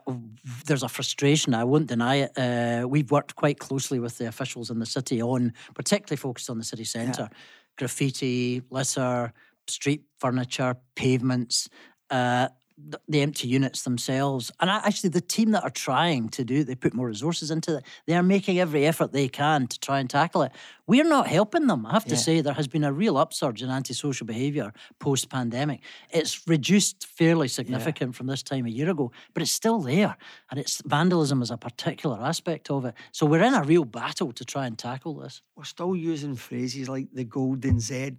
[0.66, 1.54] there's a frustration.
[1.54, 2.32] I won't deny it.
[2.36, 6.58] Uh, we've worked quite closely with the officials in the city on, particularly focused on
[6.58, 7.30] the city centre,
[7.78, 9.34] graffiti, litter,
[9.68, 11.70] street furniture, pavements.
[12.10, 12.48] Uh,
[12.80, 16.68] th- the empty units themselves, and actually the team that are trying to do, it,
[16.68, 17.84] they put more resources into it.
[18.06, 20.52] They are making every effort they can to try and tackle it.
[20.86, 21.86] We're not helping them.
[21.86, 25.82] I have to say, there has been a real upsurge in antisocial behaviour post pandemic.
[26.12, 30.16] It's reduced fairly significant from this time a year ago, but it's still there.
[30.50, 32.94] And it's vandalism is a particular aspect of it.
[33.12, 35.42] So we're in a real battle to try and tackle this.
[35.56, 38.18] We're still using phrases like the golden Z.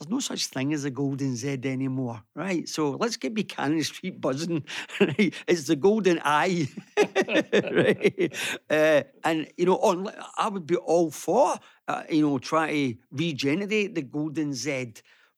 [0.00, 2.66] There's no such thing as a golden Z anymore, right?
[2.66, 4.64] So let's get Buchanan Street buzzing.
[5.00, 5.34] Right?
[5.46, 8.34] It's the golden I, right?
[8.70, 12.98] Uh, and you know, on I would be all for uh, you know trying to
[13.12, 14.94] regenerate the golden Z,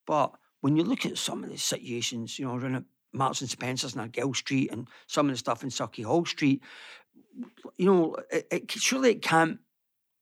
[0.06, 3.50] but when you look at some of the situations, you know, around at Marks and
[3.50, 6.62] Spencers and Gill Street and some of the stuff in Sauchiehall Street,
[7.78, 9.58] you know, it, it, surely it can't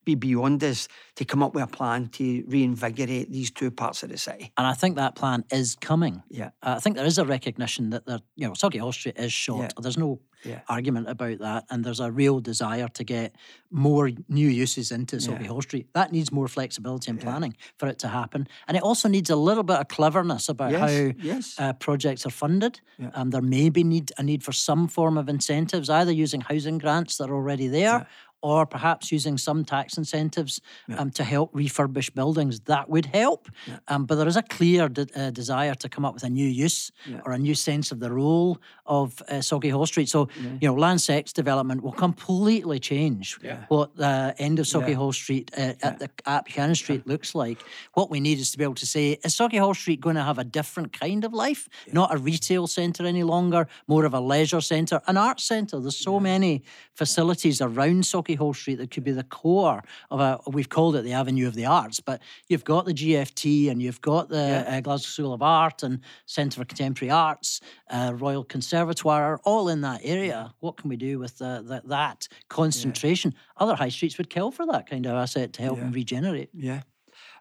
[0.05, 4.09] be beyond us to come up with a plan to reinvigorate these two parts of
[4.09, 4.53] the city.
[4.57, 6.23] And I think that plan is coming.
[6.31, 6.51] Yeah.
[6.63, 9.63] Uh, I think there is a recognition that there, you know, Sauchiehall Street is short.
[9.77, 9.83] Yeah.
[9.83, 10.61] There's no Yeah.
[10.71, 11.67] argument about that.
[11.69, 13.37] And there's a real desire to get
[13.71, 15.49] more new uses into Sauget Yeah.
[15.49, 15.89] Hall Street.
[15.93, 18.49] That needs more flexibility and planning for it to happen.
[18.67, 21.55] And it also needs a little bit of cleverness about Yes, how yes.
[21.59, 22.81] uh, projects are funded.
[22.99, 23.11] Yeah.
[23.15, 26.79] Um, there may be need a need for some form of incentives, either using housing
[26.79, 28.07] grants that are already there.
[28.43, 30.61] Or perhaps using some tax incentives
[30.97, 32.61] um, to help refurbish buildings.
[32.61, 33.49] That would help.
[33.89, 36.47] Um, but there is a clear de- uh, desire to come up with a new
[36.49, 36.91] use
[37.25, 40.09] or a new sense of the role of uh, Sauchiehall Street.
[40.09, 40.29] So,
[40.61, 44.95] you know, Landsec's development will completely change what the end of Yeah.
[44.97, 47.59] Hall Street uh, at the at Buchanan Street looks like.
[47.95, 50.39] What we need is to be able to say, is Sauchiehall Street going to have
[50.39, 51.69] a different kind of life?
[51.93, 55.79] Not a retail centre any longer, more of a leisure centre, an arts centre.
[55.81, 56.63] There's so many
[56.95, 58.05] facilities around
[58.37, 61.55] Sauchiehall Street that could be the core of a, we've called it the Avenue of
[61.55, 65.43] the Arts, but you've got the GFT and you've got the uh, Glasgow School of
[65.43, 70.53] Art and Centre for Contemporary Arts, uh, Royal Conservatoire, are all in that area.
[70.61, 73.35] What can we do with uh, that, that concentration?
[73.57, 76.51] Other high streets would kill for that kind of asset to help them regenerate.
[76.55, 76.83] Yeah.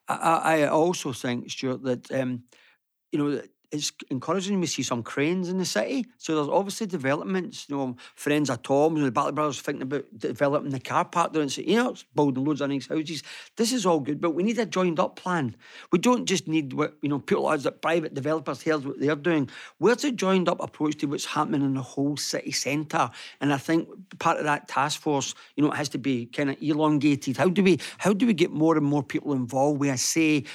[0.08, 2.44] I, I I also think, Stuart, that, um,
[3.12, 6.06] you know, that it's encouraging we see some cranes in the city.
[6.18, 10.06] So there's obviously developments, you know, friends of Tom's and the Battle Brothers thinking about
[10.18, 13.22] developing the car park there and say, you know, it's building loads of nice houses.
[13.56, 15.56] This is all good, but we need a joined up plan.
[15.92, 19.16] We don't just need what, you know, people as that private developers, here's what they're
[19.16, 19.50] doing.
[19.78, 23.12] Where's a joined up approach to what's happening in the whole city centre?
[23.40, 26.50] And I think part of that task force, you know, it has to be kind
[26.50, 27.38] of elongated.
[27.38, 30.46] How do we how do we get more and more people involved a say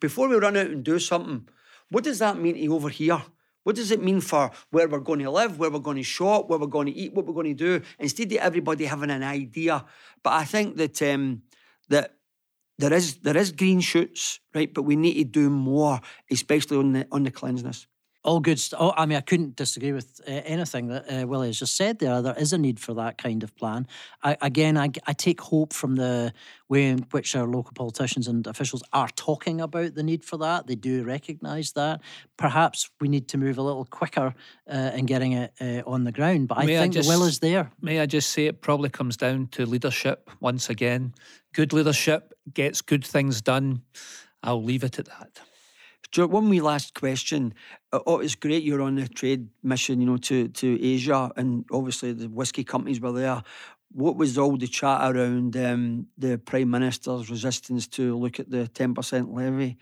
[0.00, 1.46] before we run out and do something?
[1.90, 3.22] What does that mean over here?
[3.64, 6.48] What does it mean for where we're going to live, where we're going to shop,
[6.48, 7.84] where we're going to eat, what we're going to do?
[7.98, 9.84] Instead of everybody having an idea,
[10.22, 11.42] but I think that um,
[11.88, 12.14] that
[12.78, 14.72] there is there is green shoots, right?
[14.72, 17.88] But we need to do more, especially on the on the cleanliness.
[18.26, 18.80] All good stuff.
[18.82, 22.00] Oh, I mean, I couldn't disagree with uh, anything that uh, Willie has just said
[22.00, 22.20] there.
[22.20, 23.86] There is a need for that kind of plan.
[24.24, 26.32] I, again, I, I take hope from the
[26.68, 30.66] way in which our local politicians and officials are talking about the need for that.
[30.66, 32.00] They do recognise that.
[32.36, 34.34] Perhaps we need to move a little quicker
[34.68, 36.48] uh, in getting it uh, on the ground.
[36.48, 37.70] But I May I think the will is there.
[37.80, 41.14] May I just say it probably comes down to leadership once again.
[41.52, 43.82] Good leadership gets good things done.
[44.42, 45.40] I'll leave it at that.
[46.14, 47.54] One wee last question.
[47.92, 51.64] Uh, Oh, it's great you're on the trade mission, you know, to, to Asia, and
[51.72, 53.42] obviously the whiskey companies were there.
[53.92, 58.68] What was all the chat around um, the Prime Minister's resistance to look at the
[58.74, 59.78] 10% levy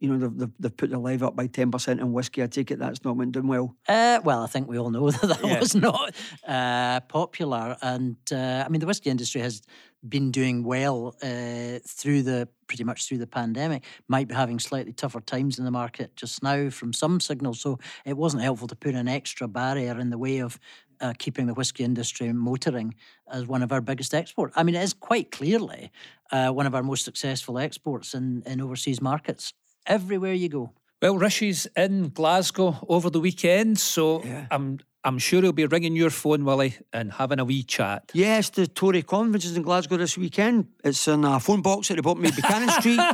[0.00, 2.42] You know, they've, they've, they've put the live up by 10% in whiskey.
[2.42, 3.76] I take it that's not went down well.
[3.88, 5.60] Uh, well, I think we all know that that Yeah.
[5.60, 6.14] was not
[6.46, 9.62] uh, popular, and uh, I mean the whiskey industry has
[10.08, 13.84] been doing well uh, through the pretty much through the pandemic.
[14.08, 17.78] Might be having slightly tougher times in the market just now from some signals, so
[18.04, 20.58] it wasn't helpful to put an extra barrier in the way of.
[21.02, 22.94] Uh, keeping the whisky industry motoring
[23.30, 24.54] as one of our biggest exports.
[24.56, 25.90] I mean, it is quite clearly
[26.30, 29.52] uh, one of our most successful exports in, in overseas markets.
[29.86, 30.72] Everywhere you go.
[31.02, 34.46] Well, Rishi's in Glasgow over the weekend, so Yeah.
[34.50, 38.12] I'm I'm sure he'll be ringing your phone, Willie, and having a wee chat.
[38.14, 40.68] Yes, the Tory conference is in Glasgow this weekend.
[40.84, 43.00] It's in a phone box at the bottom of Buchanan Street.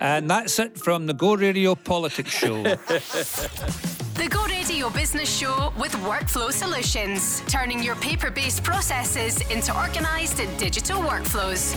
[0.00, 2.64] And that's it from the Go Radio Politics Show.
[4.14, 10.36] The Go Radio Business Show with Workflow Solutions, turning your paper based processes into organised
[10.56, 11.74] digital workflows.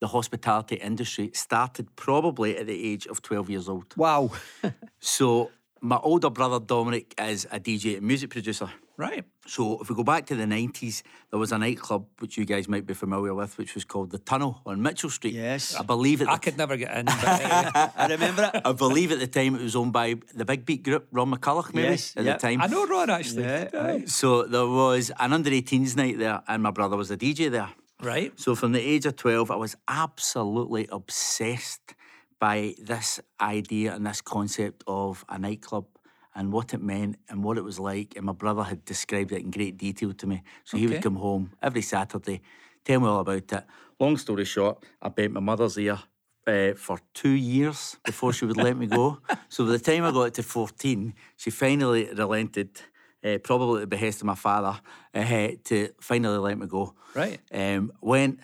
[0.00, 3.94] the hospitality industry started probably at the age of 12 years old.
[3.96, 4.30] Wow.
[4.98, 8.68] So my older brother Dominic is a DJ and music producer.
[8.98, 9.24] right.
[9.46, 12.68] So if we go back to the 90s, there was a nightclub which you guys
[12.68, 15.34] might be familiar with, which was called The Tunnel on Mitchell Street.
[15.34, 15.74] Yes.
[15.74, 16.28] I believe it.
[16.28, 17.06] I could never get in.
[17.06, 18.60] But, uh, I remember it.
[18.64, 21.72] I believe at the time it was owned by the Big Beat Group, Ron McCulloch,
[21.74, 22.38] maybe Yes, at yep.
[22.38, 22.60] the time.
[22.60, 23.44] I know Ron actually.
[23.44, 24.04] Yeah, Aye.
[24.06, 27.70] So there was an under 18s night there, and my brother was a DJ there.
[28.02, 28.32] Right.
[28.38, 31.94] So from the age of 12, I was absolutely obsessed
[32.38, 35.86] by this idea and this concept of a nightclub
[36.34, 38.14] and what it meant and what it was like.
[38.16, 40.42] And my brother had described it in great detail to me.
[40.64, 42.40] So he would come home every Saturday,
[42.84, 43.64] tell me all about it.
[43.98, 45.98] Long story short, I bent my mother's ear
[46.46, 49.18] uh, for two years before she would let me go.
[49.48, 52.80] So by the time I got to 14, she finally relented,
[53.24, 54.80] uh, probably at the behest of my father,
[55.14, 56.94] uh, to finally let me go.
[57.14, 57.40] Right.
[57.52, 58.40] Um, went,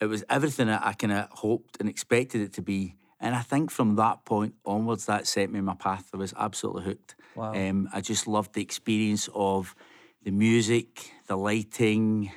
[0.00, 2.96] it was everything that I kind of hoped and expected it to be.
[3.20, 6.10] And I think from that point onwards, that set me on my path.
[6.12, 7.14] I was absolutely hooked.
[7.36, 7.54] Wow.
[7.54, 9.76] Um, I just loved the experience of
[10.24, 12.32] the music, the lighting,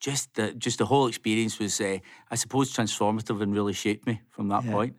[0.00, 1.98] just the just the whole experience was, uh,
[2.30, 4.96] I suppose, transformative and really shaped me from that point.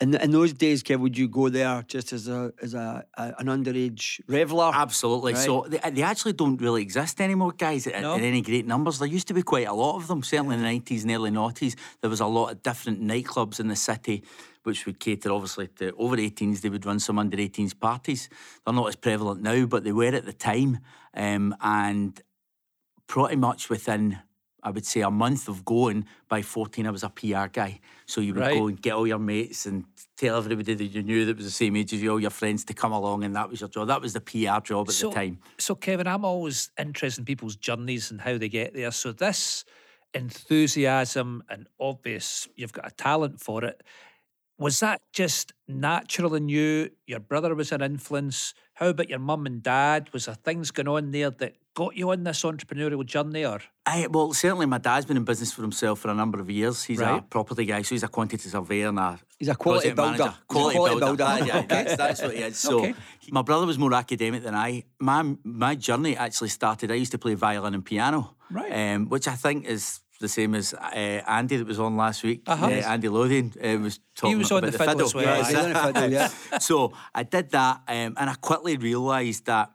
[0.00, 3.34] In, in those days, Kev, would you go there just as a as a, a
[3.38, 4.72] an underage reveller?
[4.74, 5.34] Absolutely.
[5.34, 8.14] So they, they actually don't really exist anymore, guys, at, No.
[8.16, 8.98] at any great numbers.
[8.98, 11.30] There used to be quite a lot of them, certainly in the 90s and early
[11.30, 11.76] noughties.
[12.00, 14.22] There was a lot of different nightclubs in the city
[14.64, 16.60] which would cater obviously to over 18s.
[16.60, 18.28] They would run some under 18s parties.
[18.64, 20.78] They're not as prevalent now, but they were at the time.
[21.14, 22.20] Um, and
[23.06, 24.20] pretty much within
[24.62, 27.80] I would say a month of going by 14 I was a PR guy
[28.12, 28.58] so you would Right.
[28.58, 29.84] go and get all your mates and
[30.18, 32.62] tell everybody that you knew that was the same age as you all your friends
[32.66, 35.08] to come along and that was your job that was the PR job at so,
[35.08, 38.90] the time So, Kevin, I'm always interested in people's journeys and how they get there.
[38.90, 39.64] So, this
[40.14, 43.82] enthusiasm and obvious, you've got a talent for it.
[44.58, 46.90] Was that just natural in you?
[47.06, 48.54] Your brother was an influence.
[48.74, 50.10] How about your mum and dad?
[50.12, 53.44] Was there things going on there that got you on this entrepreneurial journey?
[53.44, 56.48] Or I, well certainly my dad's been in business for himself for a number of
[56.48, 59.90] years he's a property guy so he's a quantity surveyor and a He's a quality
[59.90, 60.02] builder.
[60.18, 60.34] manager.
[60.46, 61.44] Quality, quality builder, builder.
[61.46, 62.94] Yeah, that's, that's what he is so Okay.
[63.32, 67.18] my brother was more academic than I my my journey actually started I used to
[67.18, 68.70] play violin and piano Right.
[68.70, 72.42] um, which I think is the same as uh, Andy that was on last week.
[72.46, 72.66] Uh-huh.
[72.66, 75.42] Uh, Andy Lothian uh, was talking was on about the the fiddle as well, Yeah,
[75.42, 75.48] aye.
[75.48, 76.58] He's on a fiddle, yeah.
[76.58, 79.70] so I did that, um, and I quickly realised that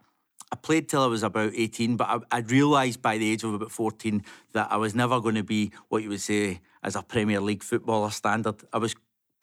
[0.52, 3.54] I played till I was about 18, but I, I realised by the age of
[3.54, 4.24] about 14
[4.54, 7.64] that I was never going to be what you would say as a Premier League
[7.64, 8.56] footballer standard.
[8.72, 8.96] I was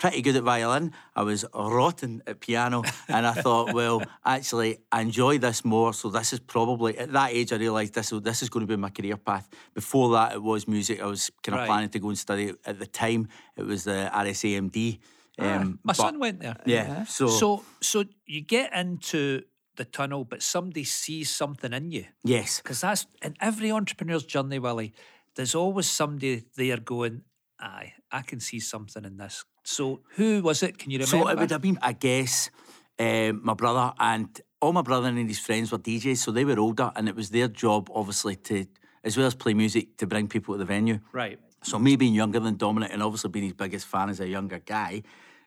[0.05, 5.01] pretty good at violin, I was rotten at piano, and I thought, well, actually, I
[5.01, 8.49] enjoy this more, so this is probably, at that age, I realised this, this is
[8.49, 9.49] going to be my career path.
[9.75, 11.01] Before that, it was music.
[11.01, 11.67] I was kind of Right.
[11.69, 12.53] planning to go and study.
[12.65, 14.99] At the time, it was the RSAMD
[15.39, 16.57] Um, My but- son went there.
[16.67, 17.05] Yeah.
[17.07, 19.43] So, So, so you get into
[19.77, 22.05] the tunnel, but somebody sees something in you.
[22.23, 22.61] yes.
[22.63, 24.93] Because that's in every entrepreneur's journey, Willie.
[25.35, 27.23] There's always somebody there going,
[27.65, 30.79] "Aye, I can see something in this." So, who was it?
[30.79, 31.27] Can you remember?
[31.27, 32.51] So it would have been, I guess,
[32.99, 34.29] um, my brother and
[34.61, 37.31] all my brother and his friends were DJs, so they were older, and it was
[37.31, 38.67] their job, obviously, to
[39.03, 40.99] as well as play music to bring people to the venue.
[41.13, 41.39] right.
[41.63, 44.59] So me being younger than Dominic and obviously being his biggest fan as a younger
[44.59, 45.03] guy,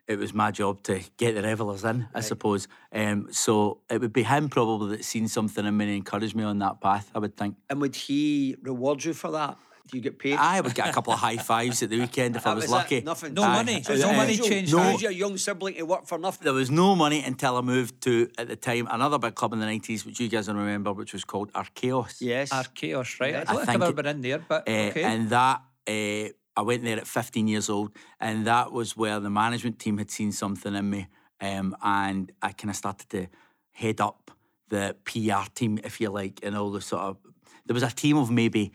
[0.08, 2.66] it was my job to get the revelers in, I suppose.
[2.92, 6.42] Um, so it would be him probably that seen something in me and encouraged me
[6.42, 7.56] on that path, I would think.
[7.70, 9.58] And would he reward you for that?
[9.90, 10.34] Do you get paid?
[10.38, 12.64] I would get a couple of high fives at the weekend if I That was
[12.66, 12.70] it?
[12.70, 13.00] lucky.
[13.00, 13.34] Nothing.
[13.34, 13.54] No Aye.
[13.62, 13.82] money.
[13.82, 15.02] So No money changed No, hands.
[15.02, 16.44] your young sibling to work for nothing.
[16.44, 19.60] There was no money until I moved to, at the time, another big club in
[19.60, 22.16] the 90s, which you guys will remember, which was called Archaos.
[22.20, 22.52] Yes.
[22.52, 23.34] Our chaos, right?
[23.34, 23.46] I Yes.
[23.48, 25.02] don't I think I've think ever it- been in there, but Uh, okay.
[25.04, 29.30] And that, uh, I went there at 15 years old, and that was where the
[29.30, 31.06] management team had seen something in me.
[31.40, 33.28] Um, and I kind of started to
[33.70, 34.32] head up
[34.68, 37.16] the PR team, if you like, and all the sort of.
[37.64, 38.72] There was a team of maybe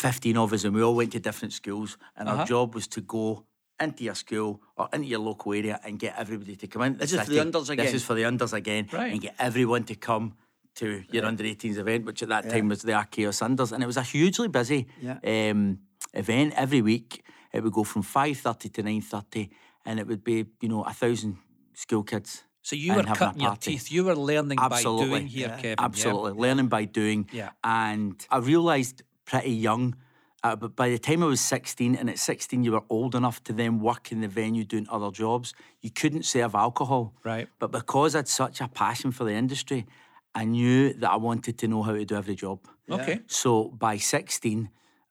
[0.00, 2.40] 15 of us, and we all went to different schools, and Uh-huh.
[2.40, 3.44] our job was to go
[3.78, 6.96] into your school or into your local area and get everybody to come in.
[6.98, 7.84] This is for the unders again?
[7.86, 9.12] This is for the unders again, Right.
[9.12, 10.34] and get everyone to come
[10.76, 13.86] to your under 18s event, which at that time was the Archaos Unders, and it
[13.86, 15.18] was a hugely busy Yeah.
[15.24, 15.78] um,
[16.14, 17.22] event every week.
[17.52, 19.50] It would go from five thirty to nine thirty,
[19.84, 21.36] and it would be you know a thousand
[21.74, 22.44] school kids.
[22.62, 23.90] so you were cutting your teeth.
[23.90, 25.06] You were learning Absolutely.
[25.06, 25.56] by doing here, Yeah.
[25.62, 25.76] Kevin.
[25.78, 25.84] yeah?
[25.88, 27.20] Absolutely, learning by doing.
[27.32, 27.50] Yeah.
[27.64, 29.94] And I realised pretty young,
[30.42, 33.42] uh, but by the time I was 16, and at 16 you were old enough
[33.44, 37.12] to then work in the venue doing other jobs, you couldn't serve alcohol.
[37.24, 37.48] Right.
[37.58, 39.86] But because I'd such a passion for the industry,
[40.34, 42.58] I knew that I wanted to know how to do every job.
[42.90, 43.20] Okay.
[43.26, 44.70] So by 16,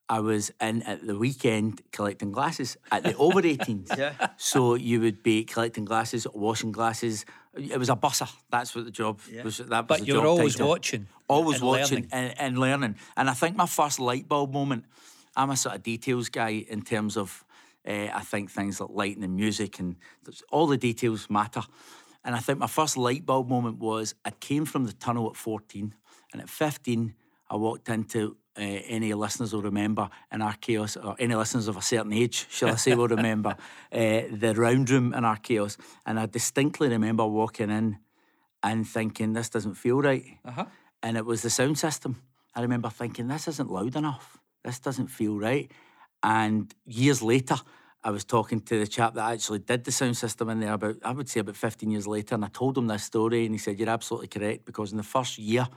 [0.10, 3.90] I was in at the weekend collecting glasses at the over 18s.
[3.98, 4.14] Yeah.
[4.38, 7.26] So you would be collecting glasses, washing glasses.
[7.54, 8.30] It was a busser.
[8.50, 9.58] That's what the job was.
[9.58, 10.70] That was But you're always title.
[10.70, 12.10] watching Always and watching learning.
[12.12, 12.96] and, and learning.
[13.16, 14.86] And I think my first light bulb moment,
[15.36, 17.46] I'm a sort of details guy in terms of,
[17.88, 19.96] uh, I think things like lighting and music and
[20.52, 21.62] all the details matter.
[22.24, 25.36] And I think my first light bulb moment was I came from the tunnel at
[25.36, 25.94] 14,
[26.34, 27.14] and at 15,
[27.50, 31.82] I walked into uh, any listeners will remember in Archaos, or any listeners of a
[31.82, 33.56] certain age, shall I say, will remember
[33.92, 35.78] uh, the round room in Archaos.
[36.06, 38.00] And I distinctly remember walking in
[38.62, 40.26] and thinking, this doesn't feel right.
[40.44, 40.66] Uh-huh.
[41.04, 42.22] And it was the sound system.
[42.56, 44.38] I remember thinking, this isn't loud enough.
[44.64, 45.72] This doesn't feel right.
[46.24, 47.56] And years later,
[48.04, 50.96] I was talking to the chap that actually did the sound system in there about,
[51.04, 53.58] I would say about 15 years later, and I told him this story, and he
[53.60, 55.68] said, You're absolutely correct, because in the first year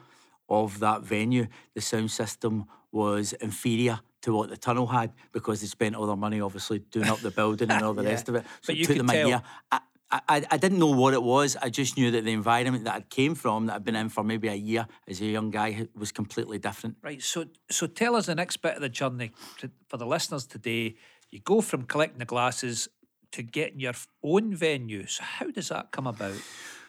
[0.49, 5.67] of that venue, the sound system was inferior to what the tunnel had because they
[5.67, 8.45] spent all their money obviously doing up the building and all the rest of it.
[8.61, 9.43] So But it you took could them a tell- year.
[9.73, 9.81] I,
[10.13, 11.57] I, I didn't know what it was.
[11.63, 14.23] I just knew that the environment that I came from, that I'd been in for
[14.23, 16.97] maybe a year as a young guy, was completely different.
[17.03, 17.23] Right.
[17.23, 20.97] So, so tell us the next bit of the journey to, for the listeners today.
[21.31, 22.89] You go from collecting the glasses
[23.33, 25.07] to getting your own venue.
[25.07, 26.37] So, how does that come about?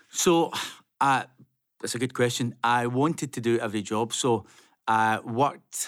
[0.10, 0.52] So,
[1.00, 1.24] uh,
[1.80, 2.56] that's a good question.
[2.62, 4.12] I wanted to do every job.
[4.12, 4.46] So,
[4.86, 5.88] I worked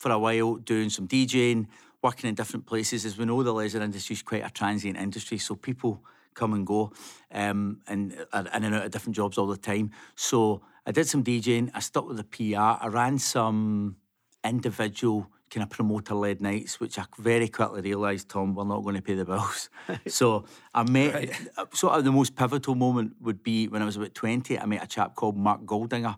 [0.00, 1.68] for a while doing some DJing,
[2.02, 3.04] working in different places.
[3.04, 5.38] As we know, the leisure industry is quite a transient industry.
[5.38, 6.02] So, people
[6.34, 6.92] come and go
[7.32, 9.90] um, and are in and out of different jobs all the time.
[10.14, 11.70] So, I did some DJing.
[11.74, 12.84] I stuck with the PR.
[12.84, 13.96] I ran some
[14.44, 18.96] individual kind of promoter led nights, which I very quickly realised, Tom, we're not going
[18.96, 19.68] to pay the bills.
[20.08, 21.30] so I met,
[21.74, 24.82] sort of the most pivotal moment would be when I was about 20, I met
[24.82, 26.16] a chap called Mark Goldinger.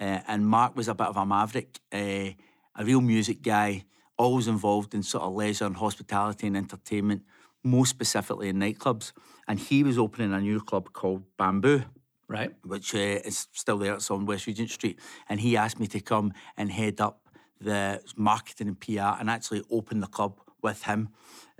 [0.00, 2.30] Uh, and Mark was a bit of a maverick, uh,
[2.74, 3.84] a real music guy,
[4.16, 7.22] always involved in sort of leisure and hospitality and entertainment,
[7.62, 9.12] most specifically in nightclubs.
[9.48, 11.84] And he was opening a new club called Bamboo
[12.28, 12.52] Right.
[12.64, 13.94] which uh, is still there.
[13.94, 14.98] It's on West Regent Street.
[15.28, 17.28] And he asked me to come and head up
[17.60, 21.10] the marketing and PR and actually open the club with him.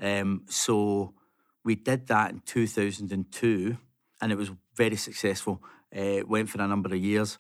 [0.01, 1.13] Um, so
[1.65, 3.77] we did that in 2002
[4.21, 5.63] and it was very successful.
[5.95, 7.39] Uh, went for a number of years.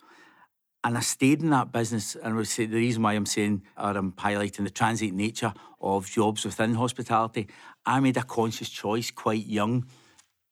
[0.85, 3.63] And I stayed in that business, and I would say the reason why I'm saying
[3.79, 7.47] or I'm highlighting the transient nature of jobs within hospitality,
[7.87, 9.87] I made a conscious choice quite young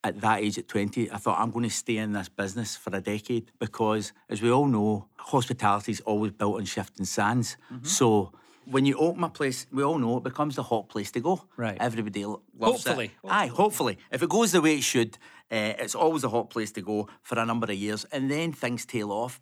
[0.02, 2.94] at that age at 20, I thought I'm going to stay in this business for
[2.96, 7.56] a decade because, as we all know, hospitality is always built on shifting sands.
[7.82, 8.32] So
[8.64, 11.42] when you open a place, we all know it becomes the hot place to go.
[11.56, 11.76] Right.
[11.80, 13.06] Everybody lo- loves Hopefully.
[13.22, 13.28] it.
[13.28, 13.98] Aye, hopefully.
[14.10, 15.18] If it goes the way it should,
[15.52, 18.06] uh, it's always a hot place to go for a number of years.
[18.12, 19.40] And then things tail off.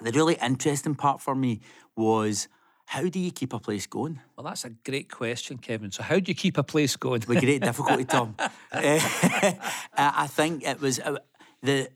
[0.00, 1.60] The really interesting part for me
[1.96, 2.48] was
[2.86, 4.20] how do you keep a place going?
[4.36, 5.90] Well, that's a great question, Kevin.
[5.90, 7.22] So, how do you keep a place going?
[7.28, 8.36] With great difficulty, Tom.
[8.72, 9.00] Eh,
[9.96, 11.16] I think it was uh,
[11.62, 11.88] the.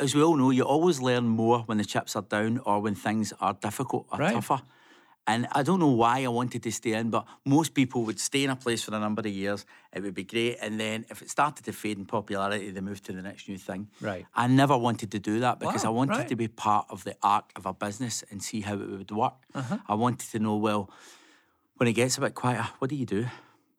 [0.00, 2.94] As we all know, you always learn more when the chips are down or when
[2.96, 4.34] things are difficult or Right.
[4.34, 4.60] tougher.
[5.26, 8.44] And I don't know why I wanted to stay in, but most people would stay
[8.44, 9.64] in a place for a number of years.
[9.92, 10.58] It would be great.
[10.60, 13.56] And then if it started to fade in popularity, they moved to the next new
[13.56, 13.88] thing.
[14.02, 14.26] Right.
[14.34, 16.28] I never wanted to do that because Wow, I wanted right.
[16.28, 19.34] to be part of the arc of a business and see how it would work.
[19.54, 19.78] Uh-huh.
[19.88, 20.90] I wanted to know, well,
[21.76, 23.26] when it gets a bit quieter, what do you do?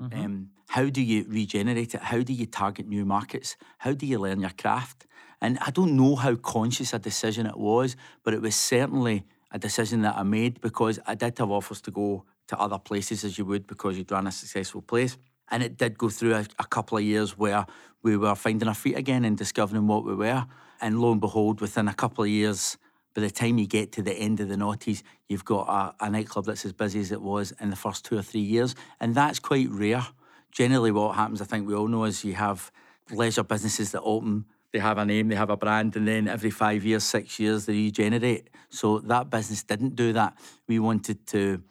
[0.02, 0.20] Mm-hmm.
[0.20, 2.02] Um, how do you regenerate it?
[2.02, 3.56] How do you target new markets?
[3.78, 5.06] How do you learn your craft?
[5.42, 9.60] And I don't know how conscious a decision it was, but it was certainly a
[9.60, 13.38] decision that I made because I did have offers to go to other places as
[13.38, 15.18] you would because you'd run a successful place.
[15.50, 17.66] And it did go through a, a couple of years where
[18.02, 20.46] we were finding our feet again and discovering what we were.
[20.82, 22.78] And lo and behold, within a couple of years,
[23.14, 26.10] by the time you get to the end of the noughties, you've got a, a
[26.10, 28.76] nightclub that's as busy as it was in the first two or three years.
[29.00, 30.06] And that's quite rare.
[30.52, 32.72] Generally, what happens, I think we all know, is you have
[33.12, 34.46] leisure businesses that open,
[34.76, 37.66] they have a name, they have a brand, and then every five years, six years,
[37.66, 38.50] they regenerate.
[38.70, 40.38] So that business didn't do that.
[40.68, 41.64] We wanted to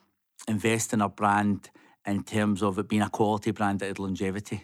[0.47, 1.69] invest in our brand
[2.07, 4.63] in terms of it being a quality brand that had longevity.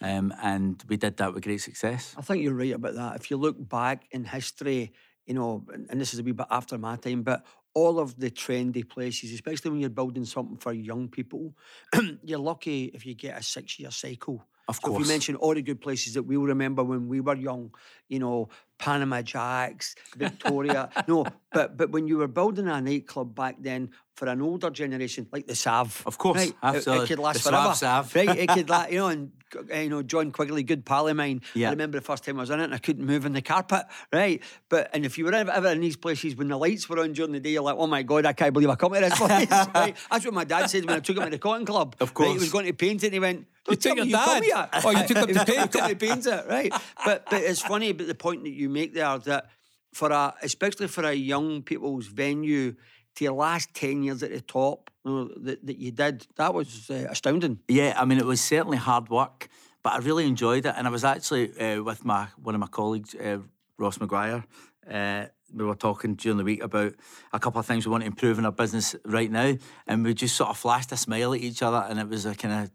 [0.00, 2.14] Um, and we did that with great success.
[2.16, 3.16] I think you're right about that.
[3.16, 4.92] If you look back in history,
[5.26, 8.30] you know, and this is a wee bit after my time, but all of the
[8.30, 11.56] trendy places, especially when you're building something for young people,
[12.22, 14.46] you're lucky if you get a six year cycle.
[14.68, 14.98] Of So if course.
[14.98, 17.74] you mention all the good places that we remember when we were young,
[18.08, 18.48] you know,
[18.80, 20.88] Panama Jacks, Victoria.
[21.08, 25.26] no, but but when you were building a nightclub back then for an older generation,
[25.32, 26.76] like the Sav, Of course, right?
[26.76, 28.14] it- It, could last The forever, Sav.
[28.14, 28.28] right?
[28.38, 31.40] It could, la- you know, and uh, you know, John Quigley, good pal of mine.
[31.54, 31.68] Yeah.
[31.68, 33.42] I remember the first time I was in it and I couldn't move on the
[33.42, 34.42] carpet, right?
[34.68, 37.32] But and if you were ever, in these places when the lights were on during
[37.32, 39.50] the day, you're like, oh my god, I can't believe I come to this place.
[39.74, 39.96] right?
[40.10, 41.96] That's what my dad said when I took him to the Cotton Club.
[42.00, 42.30] Of right?
[42.32, 43.46] he was going to paint it, and he went.
[43.64, 44.12] "Don't took me your you
[44.52, 44.70] dad?
[44.84, 46.72] Oh, you took him to paint to paint it, right?
[47.04, 49.46] But but it's funny about the point that you make there that
[49.92, 52.74] for a especially for a young people's venue
[53.16, 56.90] to last ten years at the top you know, that, that you did that was
[56.90, 57.60] uh, astounding.
[57.68, 59.48] Yeah, I mean, it was certainly hard work,
[59.82, 60.74] but I really enjoyed it.
[60.76, 63.38] And I was actually uh, with my one of my colleagues, uh,
[63.78, 64.44] Ross Maguire.
[64.90, 66.92] Uh, we were talking during the week about
[67.32, 69.56] a couple of things we want to improve in our business right now,
[69.86, 72.34] and we just sort of flashed a smile at each other, and it was a
[72.34, 72.70] kind of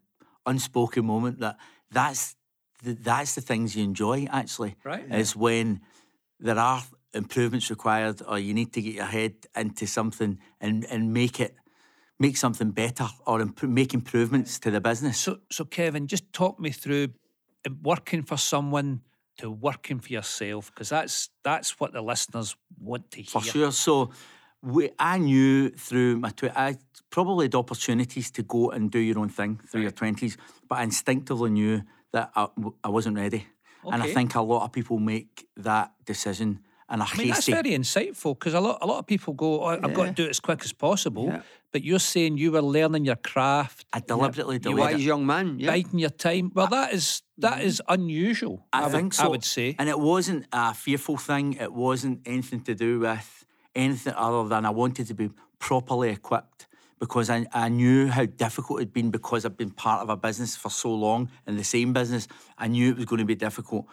[0.46, 1.58] unspoken moment that
[1.91, 2.36] that's
[2.84, 4.76] the, that's the things you enjoy actually.
[4.84, 5.05] Right.
[5.11, 5.82] Is when
[6.39, 11.13] there are improvements required, or you need to get your head into something and and
[11.13, 11.55] make it
[12.19, 15.17] make something better or imp- make improvements to the business.
[15.17, 17.09] So, so Kevin, just talk me through
[17.67, 19.01] uh, working for someone
[19.38, 23.26] to working for yourself, because that's that's what the listeners want to hear.
[23.26, 23.71] For sure.
[23.71, 24.11] So
[24.61, 26.78] we, I knew through my tw- I
[27.09, 30.38] probably had opportunities to go and do your own thing through your twenties,
[30.69, 31.82] but I instinctively knew
[32.16, 32.32] that
[32.84, 33.45] I wasn't ready.
[33.91, 37.47] And I think a lot of people make that decision and are I mean, that's
[37.47, 40.26] very insightful because a lot, a lot of people go, oh, I've got to do
[40.26, 41.26] it as quick as possible.
[41.26, 41.41] Yeah.
[41.72, 45.01] But you're saying you were learning your craft, I deliberately You delayed wise it.
[45.01, 45.72] young man, yeah.
[45.72, 46.51] biding your time.
[46.53, 47.68] Well, that is that mm-hmm.
[47.68, 48.68] is unusual.
[48.72, 49.26] I, would- think so.
[49.26, 49.76] I would say.
[49.80, 51.53] And it wasn't a fearful thing.
[51.53, 56.68] It wasn't anything to do with anything other than I wanted to be properly equipped
[57.00, 60.56] because I, I knew how difficult it'd been because I'd been part of a business
[60.56, 62.28] for so long in the same business.
[62.58, 63.86] I knew it was going to be difficult,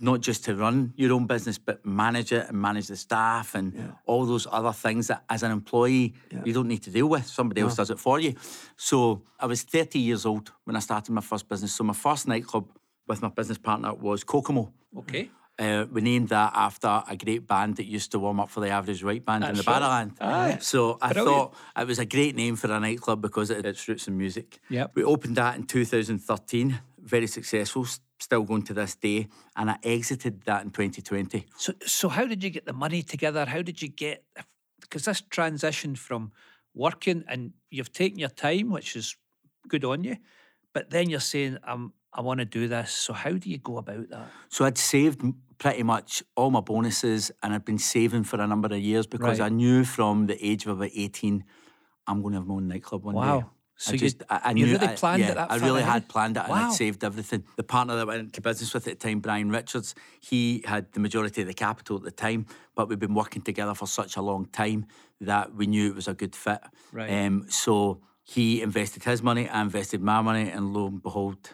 [0.00, 3.94] not just to run your own business, but manage it and manage the staff and
[4.06, 6.14] all those other things that as an employee
[6.44, 7.26] you don't need to deal with.
[7.26, 8.34] Somebody else does it for you.
[8.76, 11.72] So I was 30 years old when I started my first business.
[11.72, 12.68] So my first nightclub
[13.06, 14.72] with my business partner was Kokomo.
[14.96, 15.30] Okay.
[15.60, 18.70] Uh, we named that after a great band that used to warm up for the
[18.70, 19.82] Average white Band in the That's right.
[19.82, 20.12] Barrowland.
[20.18, 20.58] Aye.
[20.62, 21.52] So I Brilliant.
[21.52, 24.16] thought it was a great name for a nightclub because it had its roots in
[24.16, 24.58] music.
[24.70, 24.92] Yep.
[24.94, 27.86] We opened that in 2013, very successful,
[28.18, 31.44] still going to this day, and I exited that in 2020.
[31.58, 33.44] So, so how did you get the money together?
[33.44, 34.24] How did you get?
[34.80, 36.32] Because this transition from
[36.74, 39.14] working and you've taken your time, which is
[39.68, 40.16] good on you,
[40.72, 43.76] but then you're saying, "I'm, I want to do this." So, how do you go
[43.76, 44.30] about that?
[44.48, 45.22] So I'd saved
[45.60, 49.38] pretty much all my bonuses and I'd been saving for a number of years because
[49.38, 49.46] Right.
[49.46, 51.44] I knew from the age of about 18,
[52.08, 53.20] I'm going to have my own nightclub one day.
[53.20, 53.50] Wow.
[53.76, 55.56] So I you- just, I, I you knew really I- planned it yeah, that I
[55.56, 56.68] really had planned it and Wow.
[56.68, 57.44] I'd saved everything.
[57.56, 60.90] The partner that I went into business with at the time, Brian Richards, he had
[60.92, 64.16] the majority of the capital at the time, but we'd been working together for such
[64.16, 64.86] a long time
[65.20, 66.60] that we knew it was a good fit.
[66.90, 67.10] Right.
[67.26, 71.50] Um, so he invested his money, I invested my money, and lo and behold,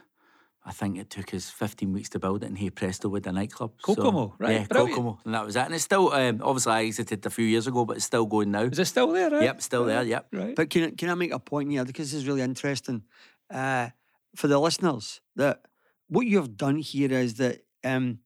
[0.69, 3.31] I think it took us 15 weeks to build it in Hey Presto with the
[3.33, 3.71] nightclub.
[3.87, 4.97] So, Kokomo, right, Yeah, brilliant.
[4.97, 5.21] Kokomo.
[5.25, 5.61] And that was it.
[5.61, 8.51] And it's still, um, obviously, I exited a few years ago, but it's still going
[8.51, 8.63] now.
[8.63, 9.31] Is it still there?
[9.31, 9.45] Right?
[9.45, 10.27] Yep, still there, yep.
[10.33, 10.57] Right.
[10.57, 11.85] But can, I- can I make a point here?
[11.85, 13.05] Because this is really interesting
[13.49, 13.91] uh,
[14.35, 15.61] for the listeners that
[16.09, 18.19] what you've done here is that um,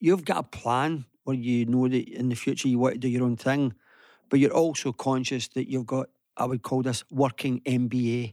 [0.00, 3.08] you've got a plan where you know that in the future you want to do
[3.08, 3.74] your own thing,
[4.28, 8.32] but you're also conscious that you've got, I would call this working MBA.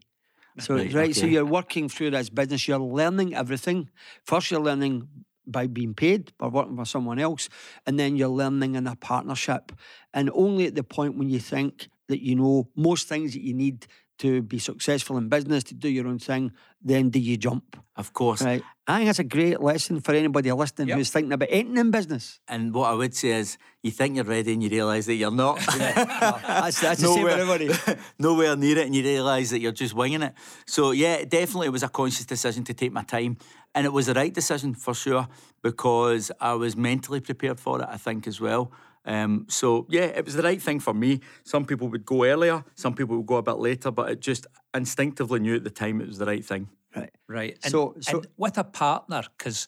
[0.60, 3.90] So, right, Right, so you're working through this business, you're learning everything.
[4.26, 5.08] First, you're learning
[5.48, 7.50] by being paid, by working for someone else,
[7.86, 9.72] and then you're learning in a partnership.
[10.14, 13.54] And only at the point when you think that you know most things that you
[13.54, 13.88] need
[14.22, 16.52] to be successful in business, to do your own thing,
[16.82, 17.78] then do you jump.
[17.96, 18.42] Of course.
[18.42, 18.64] Right.
[18.88, 20.98] I think that's a great lesson for anybody listening Yep.
[20.98, 22.40] who's thinking about entering in business.
[22.48, 25.32] And what I would say is, you think you're ready and you realise that you're
[25.32, 25.60] not.
[25.78, 27.70] That's, that's the same for everybody.
[28.20, 30.34] nowhere near it, and you realise that you're just winging it.
[30.66, 33.38] So yeah, definitely it was a conscious decision to take my time,
[33.74, 35.28] and it was the right decision for sure
[35.62, 37.88] because I was mentally prepared for it.
[37.90, 38.72] I think as well.
[39.06, 41.22] Um, so yeah, it was the right thing for me.
[41.44, 44.46] Some people would go earlier, some people would go a bit later, but it just
[44.74, 46.70] instinctively knew at the time it was the right thing.
[46.96, 47.12] Right.
[47.28, 47.58] Right.
[47.64, 49.68] And, So- so- and with a partner, because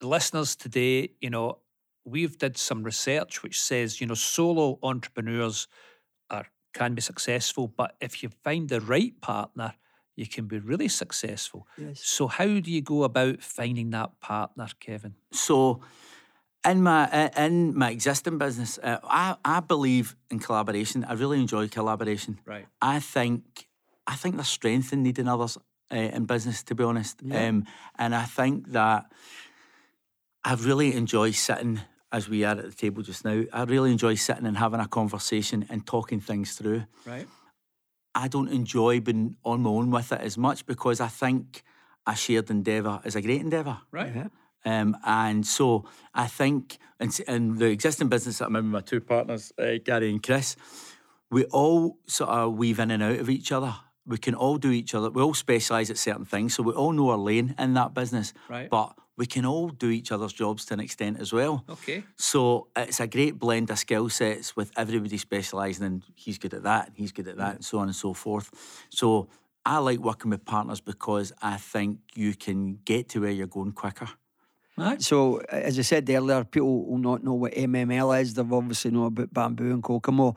[0.00, 1.58] listeners today, you know,
[2.04, 5.66] we've did some research which says, you know, solo entrepreneurs
[6.30, 9.74] are can be successful, but if you find the right partner,
[10.14, 11.66] you can be really successful.
[11.76, 12.00] Yes.
[12.04, 15.14] So how do you go about finding that partner, Kevin?
[15.32, 15.80] So,
[16.64, 21.04] in my uh, in my existing business, uh, I I believe in collaboration.
[21.04, 22.40] I really enjoy collaboration.
[22.44, 22.66] Right.
[22.80, 23.68] I think
[24.06, 25.58] I think there's strength in needing others
[25.92, 26.62] uh, in business.
[26.64, 27.66] To be honest, um,
[27.98, 29.10] and I think that
[30.44, 31.80] I really enjoy sitting
[32.10, 33.44] as we are at the table just now.
[33.52, 36.84] I really enjoy sitting and having a conversation and talking things through.
[37.04, 37.28] Right.
[38.14, 41.62] I don't enjoy being on my own with it as much because I think
[42.06, 43.78] a shared endeavour is a great endeavour.
[43.92, 44.30] Right.
[44.64, 45.84] Um, and so
[46.14, 50.10] I think in, the existing business that I'm in with my two partners, uh, Gary
[50.10, 50.56] and Chris,
[51.30, 53.74] we all sort of weave in and out of each other.
[54.06, 55.10] We can all do each other.
[55.10, 58.32] We all specialise at certain things, so we all know our lane in that business.
[58.48, 58.70] Right.
[58.70, 61.64] But we can all do each other's jobs to an extent as well.
[61.68, 62.04] Okay.
[62.16, 66.62] So it's a great blend of skill sets with everybody specialising in he's good at
[66.62, 68.50] that and he's good at that and so on and so forth.
[68.90, 69.28] So
[69.66, 73.72] I like working with partners because I think you can get to where you're going
[73.72, 74.08] quicker.
[74.78, 75.02] Right.
[75.02, 78.34] So, as I said earlier, people will not know what MML is.
[78.34, 80.36] They've obviously know about Bamboo and Kokomo.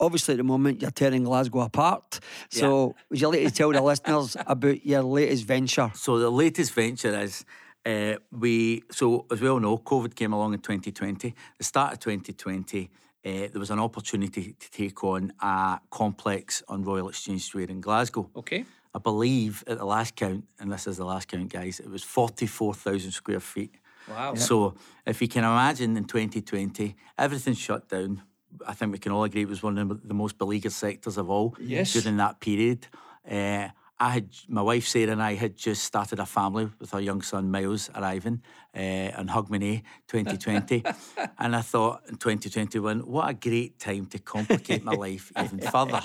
[0.00, 2.20] Obviously, at the moment, you're tearing Glasgow apart.
[2.48, 5.90] So, would you like to tell the listeners about your latest venture?
[5.94, 7.44] So the latest venture is
[7.84, 8.82] uh, we.
[8.90, 11.34] So as we all know, COVID came along in 2020.
[11.58, 12.88] The start of 2020, uh,
[13.24, 18.30] there was an opportunity to take on a complex on Royal Exchange Square in Glasgow.
[18.36, 18.64] Okay.
[18.94, 22.02] I believe at the last count, and this is the last count, guys, it was
[22.02, 23.74] 44,000 square feet.
[24.08, 24.34] Wow.
[24.34, 24.74] So
[25.06, 28.22] if you can imagine in 2020, everything shut down.
[28.66, 31.30] I think we can all agree it was one of the most beleaguered sectors of
[31.30, 31.92] all Yes.
[31.92, 32.86] during that period.
[33.28, 37.00] Uh, I had my wife Sarah and I had just started a family with our
[37.00, 38.42] young son Miles arriving
[38.76, 40.82] uh, on Hogmanay 2020,
[41.38, 46.02] and I thought in 2021, what a great time to complicate my life even further.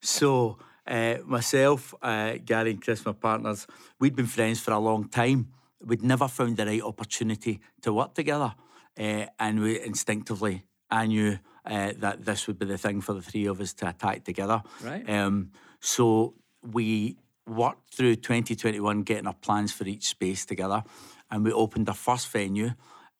[0.00, 3.66] So uh, myself, uh, Gary and Chris, my partners,
[3.98, 5.52] we'd been friends for a long time.
[5.84, 8.54] We'd never found the right opportunity to work together,
[8.98, 13.22] uh, and we instinctively, I knew uh, that this would be the thing for the
[13.22, 14.62] three of us to attack together.
[14.82, 15.08] Right.
[15.08, 17.16] Um, so we
[17.46, 20.82] worked through 2021, getting our plans for each space together,
[21.30, 22.72] and we opened our first venue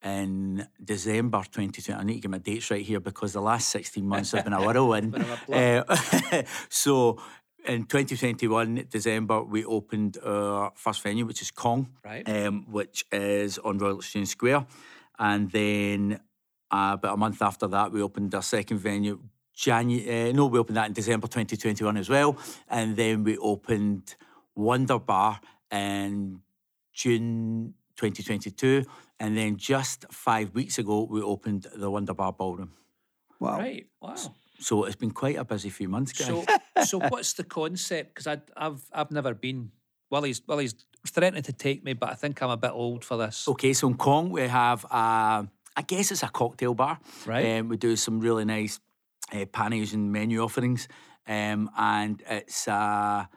[0.02, 1.92] in December 2020.
[1.92, 4.52] I need to get my dates right here because the last 16 months have been
[4.52, 5.16] a whirlwind.
[5.48, 5.96] Uh,
[6.68, 7.18] so
[7.66, 12.28] in 2021, December, we opened our first venue, which is Kong, Right.
[12.28, 14.66] um, which is on Royal Exchange Square.
[15.18, 16.20] And then
[16.70, 19.18] uh, about a month after that, we opened our second venue.
[19.54, 22.36] January, uh, no, we opened that in December 2021 as well.
[22.68, 24.14] And then we opened
[24.54, 25.40] Wonder Bar
[25.72, 26.40] in
[26.92, 28.84] June 2022.
[29.18, 32.72] And then just five weeks ago, we opened the Wonder Bar Ballroom.
[33.40, 33.58] Wow.
[33.58, 33.86] Right.
[34.00, 34.14] Wow.
[34.60, 36.26] So it's been quite a busy few months, guys.
[36.26, 36.44] So,
[36.84, 38.14] so what's the concept?
[38.14, 39.70] Because I've I've never been.
[40.10, 40.74] Willie's Willie's
[41.06, 43.46] threatening to take me, but I think I'm a bit old for this.
[43.48, 45.44] Okay, so in Kong we have, uh,
[45.76, 46.98] I guess it's a cocktail bar.
[47.26, 47.58] Right.
[47.58, 48.80] Um, we do some really nice
[49.32, 50.88] uh, Asian menu offerings,
[51.26, 53.28] um, and it's a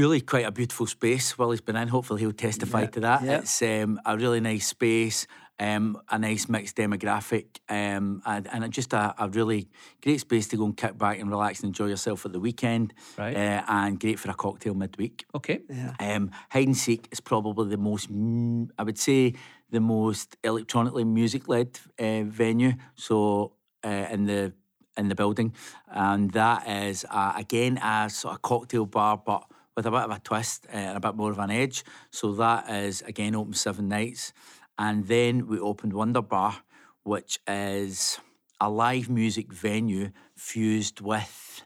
[0.00, 1.36] really quite a beautiful space.
[1.36, 1.88] Willie's been in.
[1.88, 3.22] Hopefully, he'll testify to that.
[3.22, 3.38] yeah.
[3.38, 5.26] It's um, a really nice space,
[5.58, 9.68] um, a nice mixed demographic, um, and, and just a, a really
[10.02, 12.94] great space to go and kick back and relax and enjoy yourself at the weekend.
[13.18, 13.36] Right.
[13.36, 15.26] Uh, and great for a cocktail midweek.
[15.34, 15.60] Okay.
[16.00, 19.34] Um, hide and seek is probably the most, mm, I would say,
[19.70, 22.72] the most electronically music led uh, venue.
[22.94, 23.52] So
[23.84, 24.52] uh, in the
[24.96, 25.54] in the building,
[25.88, 29.44] and that is uh, again a sort of cocktail bar, but
[29.76, 31.84] with a bit of a twist uh, and a bit more of an edge.
[32.10, 34.32] So that is again open seven nights,
[34.78, 36.62] and then we opened Wonder Bar,
[37.02, 38.18] which is
[38.60, 41.62] a live music venue fused with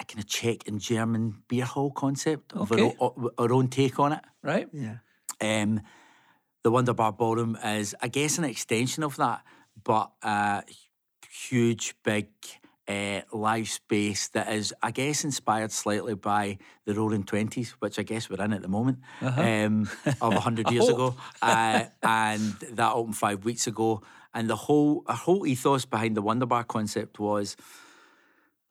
[0.00, 2.96] a kind of Czech and German beer hall concept of our, Okay.
[3.38, 4.20] our own take on it.
[4.42, 4.68] Right.
[4.72, 4.98] Yeah.
[5.40, 5.80] Um,
[6.62, 9.42] the Wonder Bar Ballroom is, I guess, an extension of that,
[9.84, 10.64] but a
[11.30, 12.28] huge, big
[12.88, 18.02] uh, live space that is, I guess, inspired slightly by the Roaring Twenties, which I
[18.02, 19.88] guess we're in at the moment, um,
[20.20, 24.02] of hundred years ago, uh, and that opened five weeks ago.
[24.34, 27.56] And the whole, our whole ethos behind the Wonder Bar concept was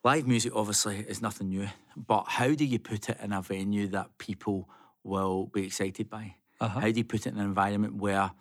[0.03, 3.87] live music obviously is nothing new, but how do you put it in a venue
[3.87, 4.69] that people
[5.03, 6.35] will be excited by?
[6.61, 8.31] How do you put it in an environment where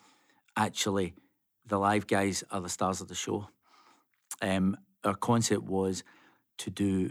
[0.57, 1.15] actually
[1.67, 3.49] the live guys are the stars of the show?
[4.41, 6.03] Um, our concept was
[6.59, 7.11] to do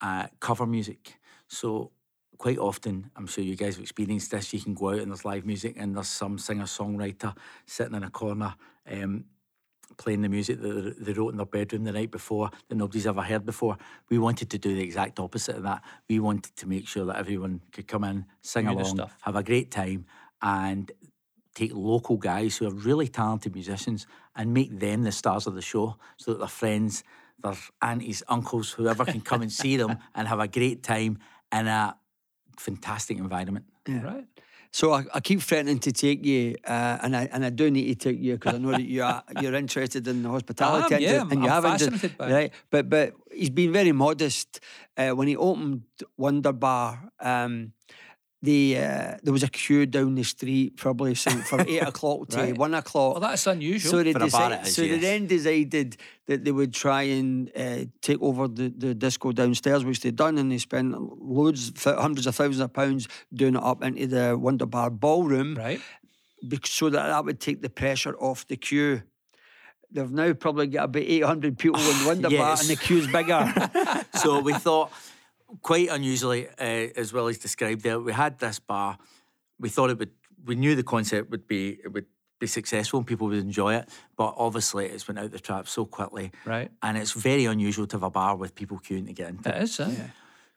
[0.00, 1.18] uh, cover music.
[1.48, 1.92] So
[2.38, 4.52] quite often, I'm sure you guys have experienced this.
[4.52, 7.36] You can go out and there's live music, and there's some singer songwriter
[7.66, 8.54] sitting in a corner.
[8.90, 9.26] Um,
[9.98, 13.22] playing the music that they wrote in their bedroom the night before that nobody's ever
[13.22, 13.78] heard before.
[14.10, 15.82] We wanted to do the exact opposite of that.
[16.08, 19.70] We wanted to make sure that everyone could come in, sing along, have a great
[19.70, 20.06] time,
[20.42, 20.90] and
[21.56, 25.62] take local guys who are really talented musicians and make them the stars of the
[25.72, 27.02] show so that their friends,
[27.42, 31.18] their aunties, uncles, whoever can come and see them and have a great time
[31.58, 31.96] in a
[32.58, 33.64] fantastic environment.
[33.88, 34.26] Right.
[34.72, 37.86] So I, I keep threatening to take you, uh, and I and I do need
[37.88, 41.02] to take you because I know that you are you're interested in the hospitality am,
[41.02, 42.32] end yeah, and I'm- you I'm haven't, fascinated by it.
[42.34, 42.50] right?
[42.70, 44.60] But but he's been very modest
[44.98, 45.82] uh, when he opened
[46.18, 47.10] Wonder Bar.
[47.20, 47.72] Um,
[48.42, 52.36] the uh, there was a queue down the street probably some- from eight o'clock to
[52.38, 52.56] Right.
[52.56, 53.14] one o'clock.
[53.14, 53.90] Well, that's unusual.
[53.90, 56.74] So they, For a bar decide, it is, so they then decided that they would
[56.74, 60.94] try and uh, take over the, the disco downstairs, which they'd done, and they spent
[61.22, 65.80] loads, hundreds of thousands of pounds doing it up into the Wonder Bar ballroom, right.
[66.64, 69.02] so that that would take the pressure off the queue.
[69.90, 72.60] They've now probably got about 800 people in Wonder Bar, yes.
[72.68, 74.04] and the queue's bigger.
[74.20, 74.90] so we thought,
[75.62, 78.98] quite unusually, uh, as well as described there, we had this bar.
[79.58, 80.10] We thought it would.
[80.44, 82.06] We knew the concept would be it would
[82.38, 83.88] be successful and people would enjoy it.
[84.16, 86.70] But obviously, it's went out the trap so quickly, Right.
[86.82, 89.56] And it's very unusual to have a bar with people queuing to get into.
[89.56, 89.90] It is, eh?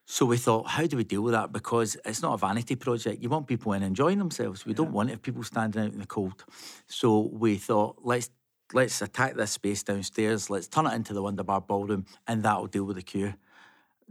[0.05, 1.51] So we thought, how do we deal with that?
[1.51, 3.21] Because it's not a vanity project.
[3.21, 4.65] You want people in enjoying themselves.
[4.65, 6.45] We don't want it people standing out in the cold.
[6.87, 8.29] So we thought, let's
[8.73, 10.49] let's attack this space downstairs.
[10.49, 13.35] Let's turn it into the Wonder Bar Ballroom, and that'll deal with the queue.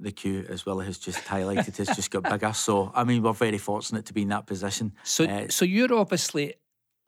[0.01, 2.53] The queue, as well has just highlighted, has just got bigger.
[2.53, 4.92] So I mean, we're very fortunate to be in that position.
[5.03, 6.55] So, Uh, so you're obviously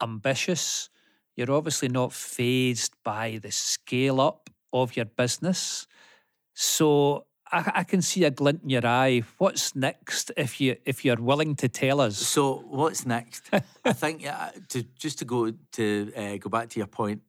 [0.01, 0.91] ambitious.
[1.37, 5.87] You're obviously not phased by the scale up of your business.
[6.55, 9.23] So I, I can see a glint in your eye.
[9.39, 12.17] What's next if you if you're willing to tell us?
[12.19, 13.51] So what's next?
[13.85, 17.23] I think uh, to just to go to uh, go back to your point,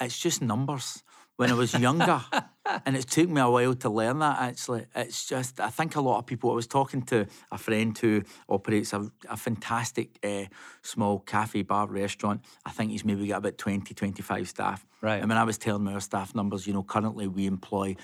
[0.00, 1.02] it's just numbers.
[1.36, 2.24] When I was younger,
[2.86, 4.40] and it took me a while to learn that.
[4.40, 6.50] Actually, it's just I think a lot of people.
[6.50, 10.44] I was talking to a friend who operates a, a fantastic uh,
[10.82, 12.40] small cafe bar restaurant.
[12.64, 14.86] I think he's maybe got about 20, 25 staff.
[15.02, 15.20] Right.
[15.20, 17.96] And when I was telling my staff numbers, you know, currently we employ.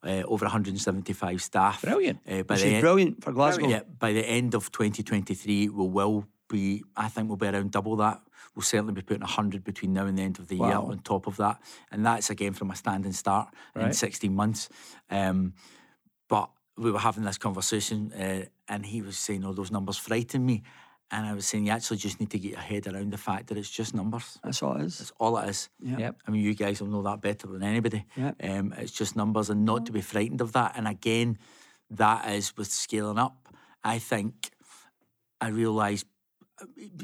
[0.00, 1.82] Uh, over 175 staff.
[1.82, 2.20] Brilliant.
[2.24, 3.66] Uh, by Which the is brilliant for Glasgow.
[3.66, 7.96] yeah, by the end of 2023, we will be, I think we'll be around double
[7.96, 8.20] that.
[8.54, 11.26] We'll certainly be putting 100 between now and the end of the year on top
[11.26, 11.60] of that.
[11.92, 14.68] And that's again from a standing start in 16 months.
[15.10, 15.54] Um,
[16.28, 20.44] but we were having this conversation uh, and he was saying, oh, those numbers frighten
[20.44, 20.62] me.
[21.10, 23.46] And I was saying, you actually just need to get your head around the fact
[23.46, 24.38] that it's just numbers.
[24.44, 24.98] That's all it is.
[24.98, 25.70] That's all it is.
[25.80, 26.16] Yep.
[26.26, 28.04] I mean, you guys will know that better than anybody.
[28.14, 28.32] Yeah.
[28.42, 30.74] Um, it's just numbers and not to be frightened of that.
[30.76, 31.38] And again,
[31.90, 33.48] that is with scaling up.
[33.82, 34.50] I think
[35.40, 36.04] I realised,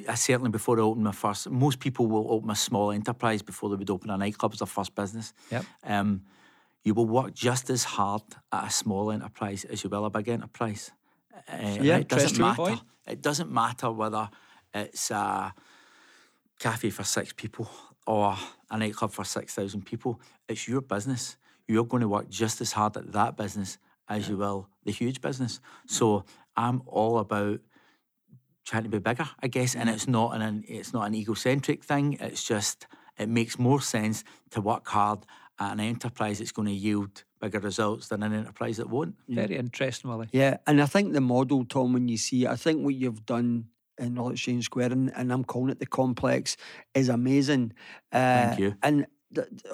[0.09, 3.71] I certainly before I opened my first, most people will open a small enterprise before
[3.71, 5.33] they would open a nightclub as their first business.
[5.51, 5.65] Yep.
[5.85, 6.23] Um,
[6.83, 10.29] you will work just as hard at a small enterprise as you will a big
[10.29, 10.93] enterprise.
[11.49, 12.57] Uh, Yeah, it doesn't matter.
[12.57, 12.81] point.
[13.07, 14.29] It doesn't matter whether
[14.75, 15.55] it's a
[16.59, 17.69] cafe for six people
[18.07, 18.37] or
[18.71, 20.21] a nightclub for 6,000 people.
[20.49, 21.37] It's your business.
[21.67, 23.79] You're going to work just as hard at that business
[24.09, 25.61] as you will the huge business.
[25.87, 26.25] So
[26.57, 27.61] I'm all about
[28.65, 32.17] trying to be bigger, I guess, and it's not an it's not an egocentric thing.
[32.21, 32.87] It's just
[33.19, 35.21] it makes more sense to work hard
[35.59, 39.15] at an enterprise that's going to yield bigger results than an enterprise that won't.
[39.29, 40.29] Very interesting, Willie.
[40.33, 43.25] Yeah, and I think the model, Tom, when you see it, I think what you've
[43.25, 43.67] done
[43.99, 46.57] in Royal Exchange Square, and, and I'm calling it the complex,
[46.95, 47.73] is amazing.
[48.11, 48.75] Uh, Thank you.
[48.83, 49.07] And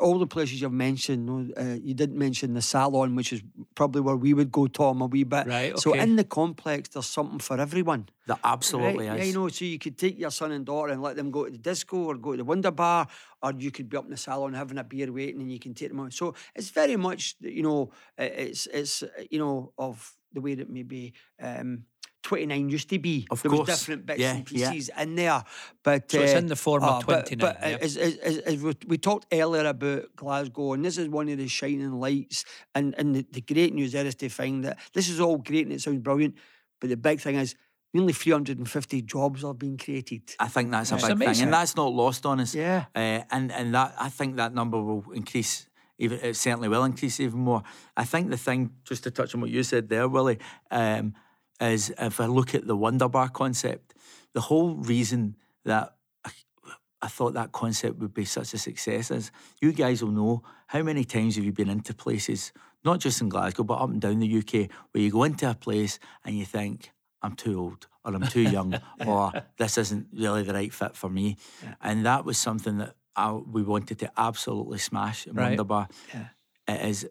[0.00, 3.42] all the places you've mentioned, uh, you didn't mention the salon, which is
[3.80, 5.46] probably where we would go, Tom, a wee bit.
[5.46, 8.10] Right, So in the complex, there's something for everyone.
[8.26, 9.18] There absolutely right?
[9.18, 9.20] is.
[9.20, 11.46] Yeah, you know, so you could take your son and daughter and let them go
[11.46, 13.08] to the disco or go to the Wonder Bar,
[13.42, 15.72] or you could be up in the salon having a beer waiting and you can
[15.72, 16.12] take them out.
[16.12, 21.14] So it's very much, you know, it's, it's you know, of the way that maybe
[21.40, 21.84] um,
[22.22, 23.26] 29 used to be.
[23.30, 23.68] Of there course.
[23.68, 24.70] was different bits Yeah, and yeah.
[24.70, 25.44] pieces in there.
[25.82, 27.78] But, So it's uh, in the form of uh, 29, But, yeah.
[27.80, 31.92] as, as, as, we, talked earlier about Glasgow, and this is one of the shining
[31.92, 32.44] lights.
[32.74, 35.64] And, and the, the great news there is to find that this is all great
[35.64, 36.34] and it sounds brilliant.
[36.80, 37.54] But the big thing is,
[37.92, 40.22] nearly 350 jobs are being created.
[40.38, 42.54] I think that's a It's big thing, and that's not lost on us.
[42.54, 42.86] Yeah.
[42.94, 45.66] uh, and and that I think that number will increase.
[45.98, 47.62] Even it certainly will increase even more.
[47.94, 50.38] I think the thing, just to touch on what you said there, Willie,
[50.70, 51.14] um,
[51.60, 53.94] is if I look at the Wonder Bar concept,
[54.32, 55.94] the whole reason that
[56.24, 56.30] I,
[57.02, 59.30] I thought that concept would be such a success is
[59.60, 62.52] you guys will know how many times have you been into places,
[62.84, 65.54] not just in Glasgow, but up and down the UK, where you go into a
[65.54, 66.92] place and you think,
[67.22, 71.10] I'm too old or I'm too young or this isn't really the right fit for
[71.10, 71.36] me.
[71.82, 75.48] And that was something that I, we wanted to absolutely smash in Right.
[75.48, 75.88] Wonderbar.
[76.66, 77.08] It is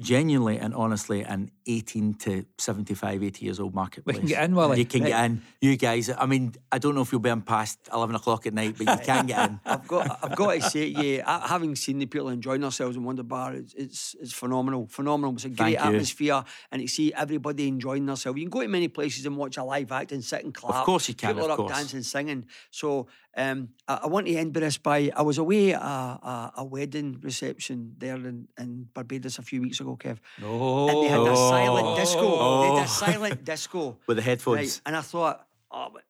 [0.00, 4.16] genuinely and honestly an 18 to 75, 80 years old marketplace.
[4.20, 4.78] We can get in, Willie.
[4.78, 5.42] You can get in.
[5.60, 8.54] You guys, I mean, I don't know if you'll be in past 11 o'clock at
[8.54, 9.60] night, but you can get in.
[9.66, 13.22] I've got, I've got to say, yeah, having seen the people enjoying themselves in Wonder
[13.22, 15.34] Bar, it's, it's, it's phenomenal, phenomenal.
[15.34, 15.94] It's a great Thank you.
[15.96, 18.38] atmosphere, and to see everybody enjoying themselves.
[18.38, 20.74] You can go to many places and watch a live act and sit and clap.
[20.74, 22.46] Of course you can, People of are up dancing, singing.
[22.70, 23.06] So
[23.36, 26.52] um, I, I want to end with this by I was away at a, a,
[26.58, 30.18] a wedding reception there in, in Barbados a few weeks ago, Kev.
[30.42, 31.96] Oh, And they had a silent Oh.
[31.96, 32.20] disco.
[32.22, 32.60] Oh.
[32.62, 32.84] They had Oh.
[32.84, 33.96] a silent disco.
[34.06, 34.56] With the headphones.
[34.58, 34.80] Right.
[34.86, 36.02] And I thought, oh, but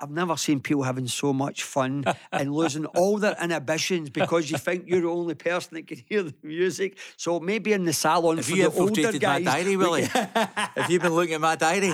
[0.00, 4.56] I've never seen people having so much fun and losing all their inhibitions because you
[4.58, 6.98] think you're the only person that can hear the music.
[7.16, 9.44] So maybe in the salon Have for you the older infiltrated my guys.
[9.44, 10.06] diary, we Willie?
[10.06, 10.28] can-
[10.76, 11.88] Have you been looking at my diary?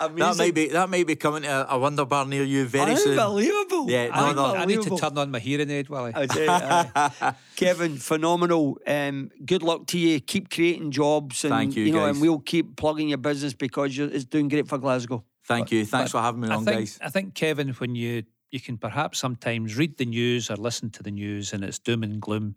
[0.00, 0.38] That Amazing.
[0.38, 3.18] might be that might be coming to a, a Wonder Bar near you very soon.
[3.18, 3.90] Unbelievable.
[3.90, 4.54] Yeah, no, no.
[4.54, 6.12] I need to turn on my hearing aid, Willie.
[6.14, 7.30] I tell you.
[7.56, 8.78] Kevin, phenomenal.
[8.86, 10.20] Um, good luck to you.
[10.20, 14.08] Keep creating jobs, and Thank you, know, and we'll keep plugging your business because you're,
[14.08, 15.24] it's doing great for Glasgow.
[15.46, 15.84] Thank you.
[15.84, 16.98] Thanks for having me I on, think, guys.
[17.02, 21.02] I think, Kevin, when you you can perhaps sometimes read the news or listen to
[21.02, 22.54] the news and it's doom and gloom,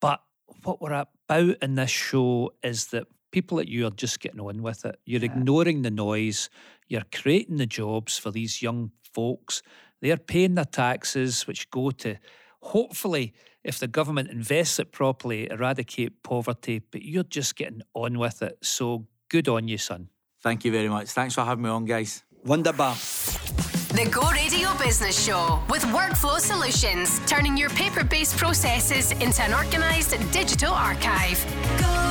[0.00, 0.20] but
[0.64, 4.62] what we're about in this show is that people like you are just getting on
[4.62, 4.98] with it.
[5.04, 6.50] You're ignoring the noise.
[6.88, 9.62] You're creating the jobs for these young folks.
[10.00, 12.16] They're paying their taxes, which go to
[12.62, 13.32] hopefully,
[13.62, 16.78] if the government invests it properly, eradicate poverty.
[16.78, 18.58] But you're just getting on with it.
[18.62, 20.08] So good on you, son.
[20.42, 21.08] Thank you very much.
[21.08, 22.22] Thanks for having me on, guys.
[22.46, 22.94] Wunderbar.
[23.96, 29.52] The Go Radio Business Show with Workflow Solutions, turning your paper based processes into an
[29.52, 31.44] organised digital archive.
[31.80, 32.05] Go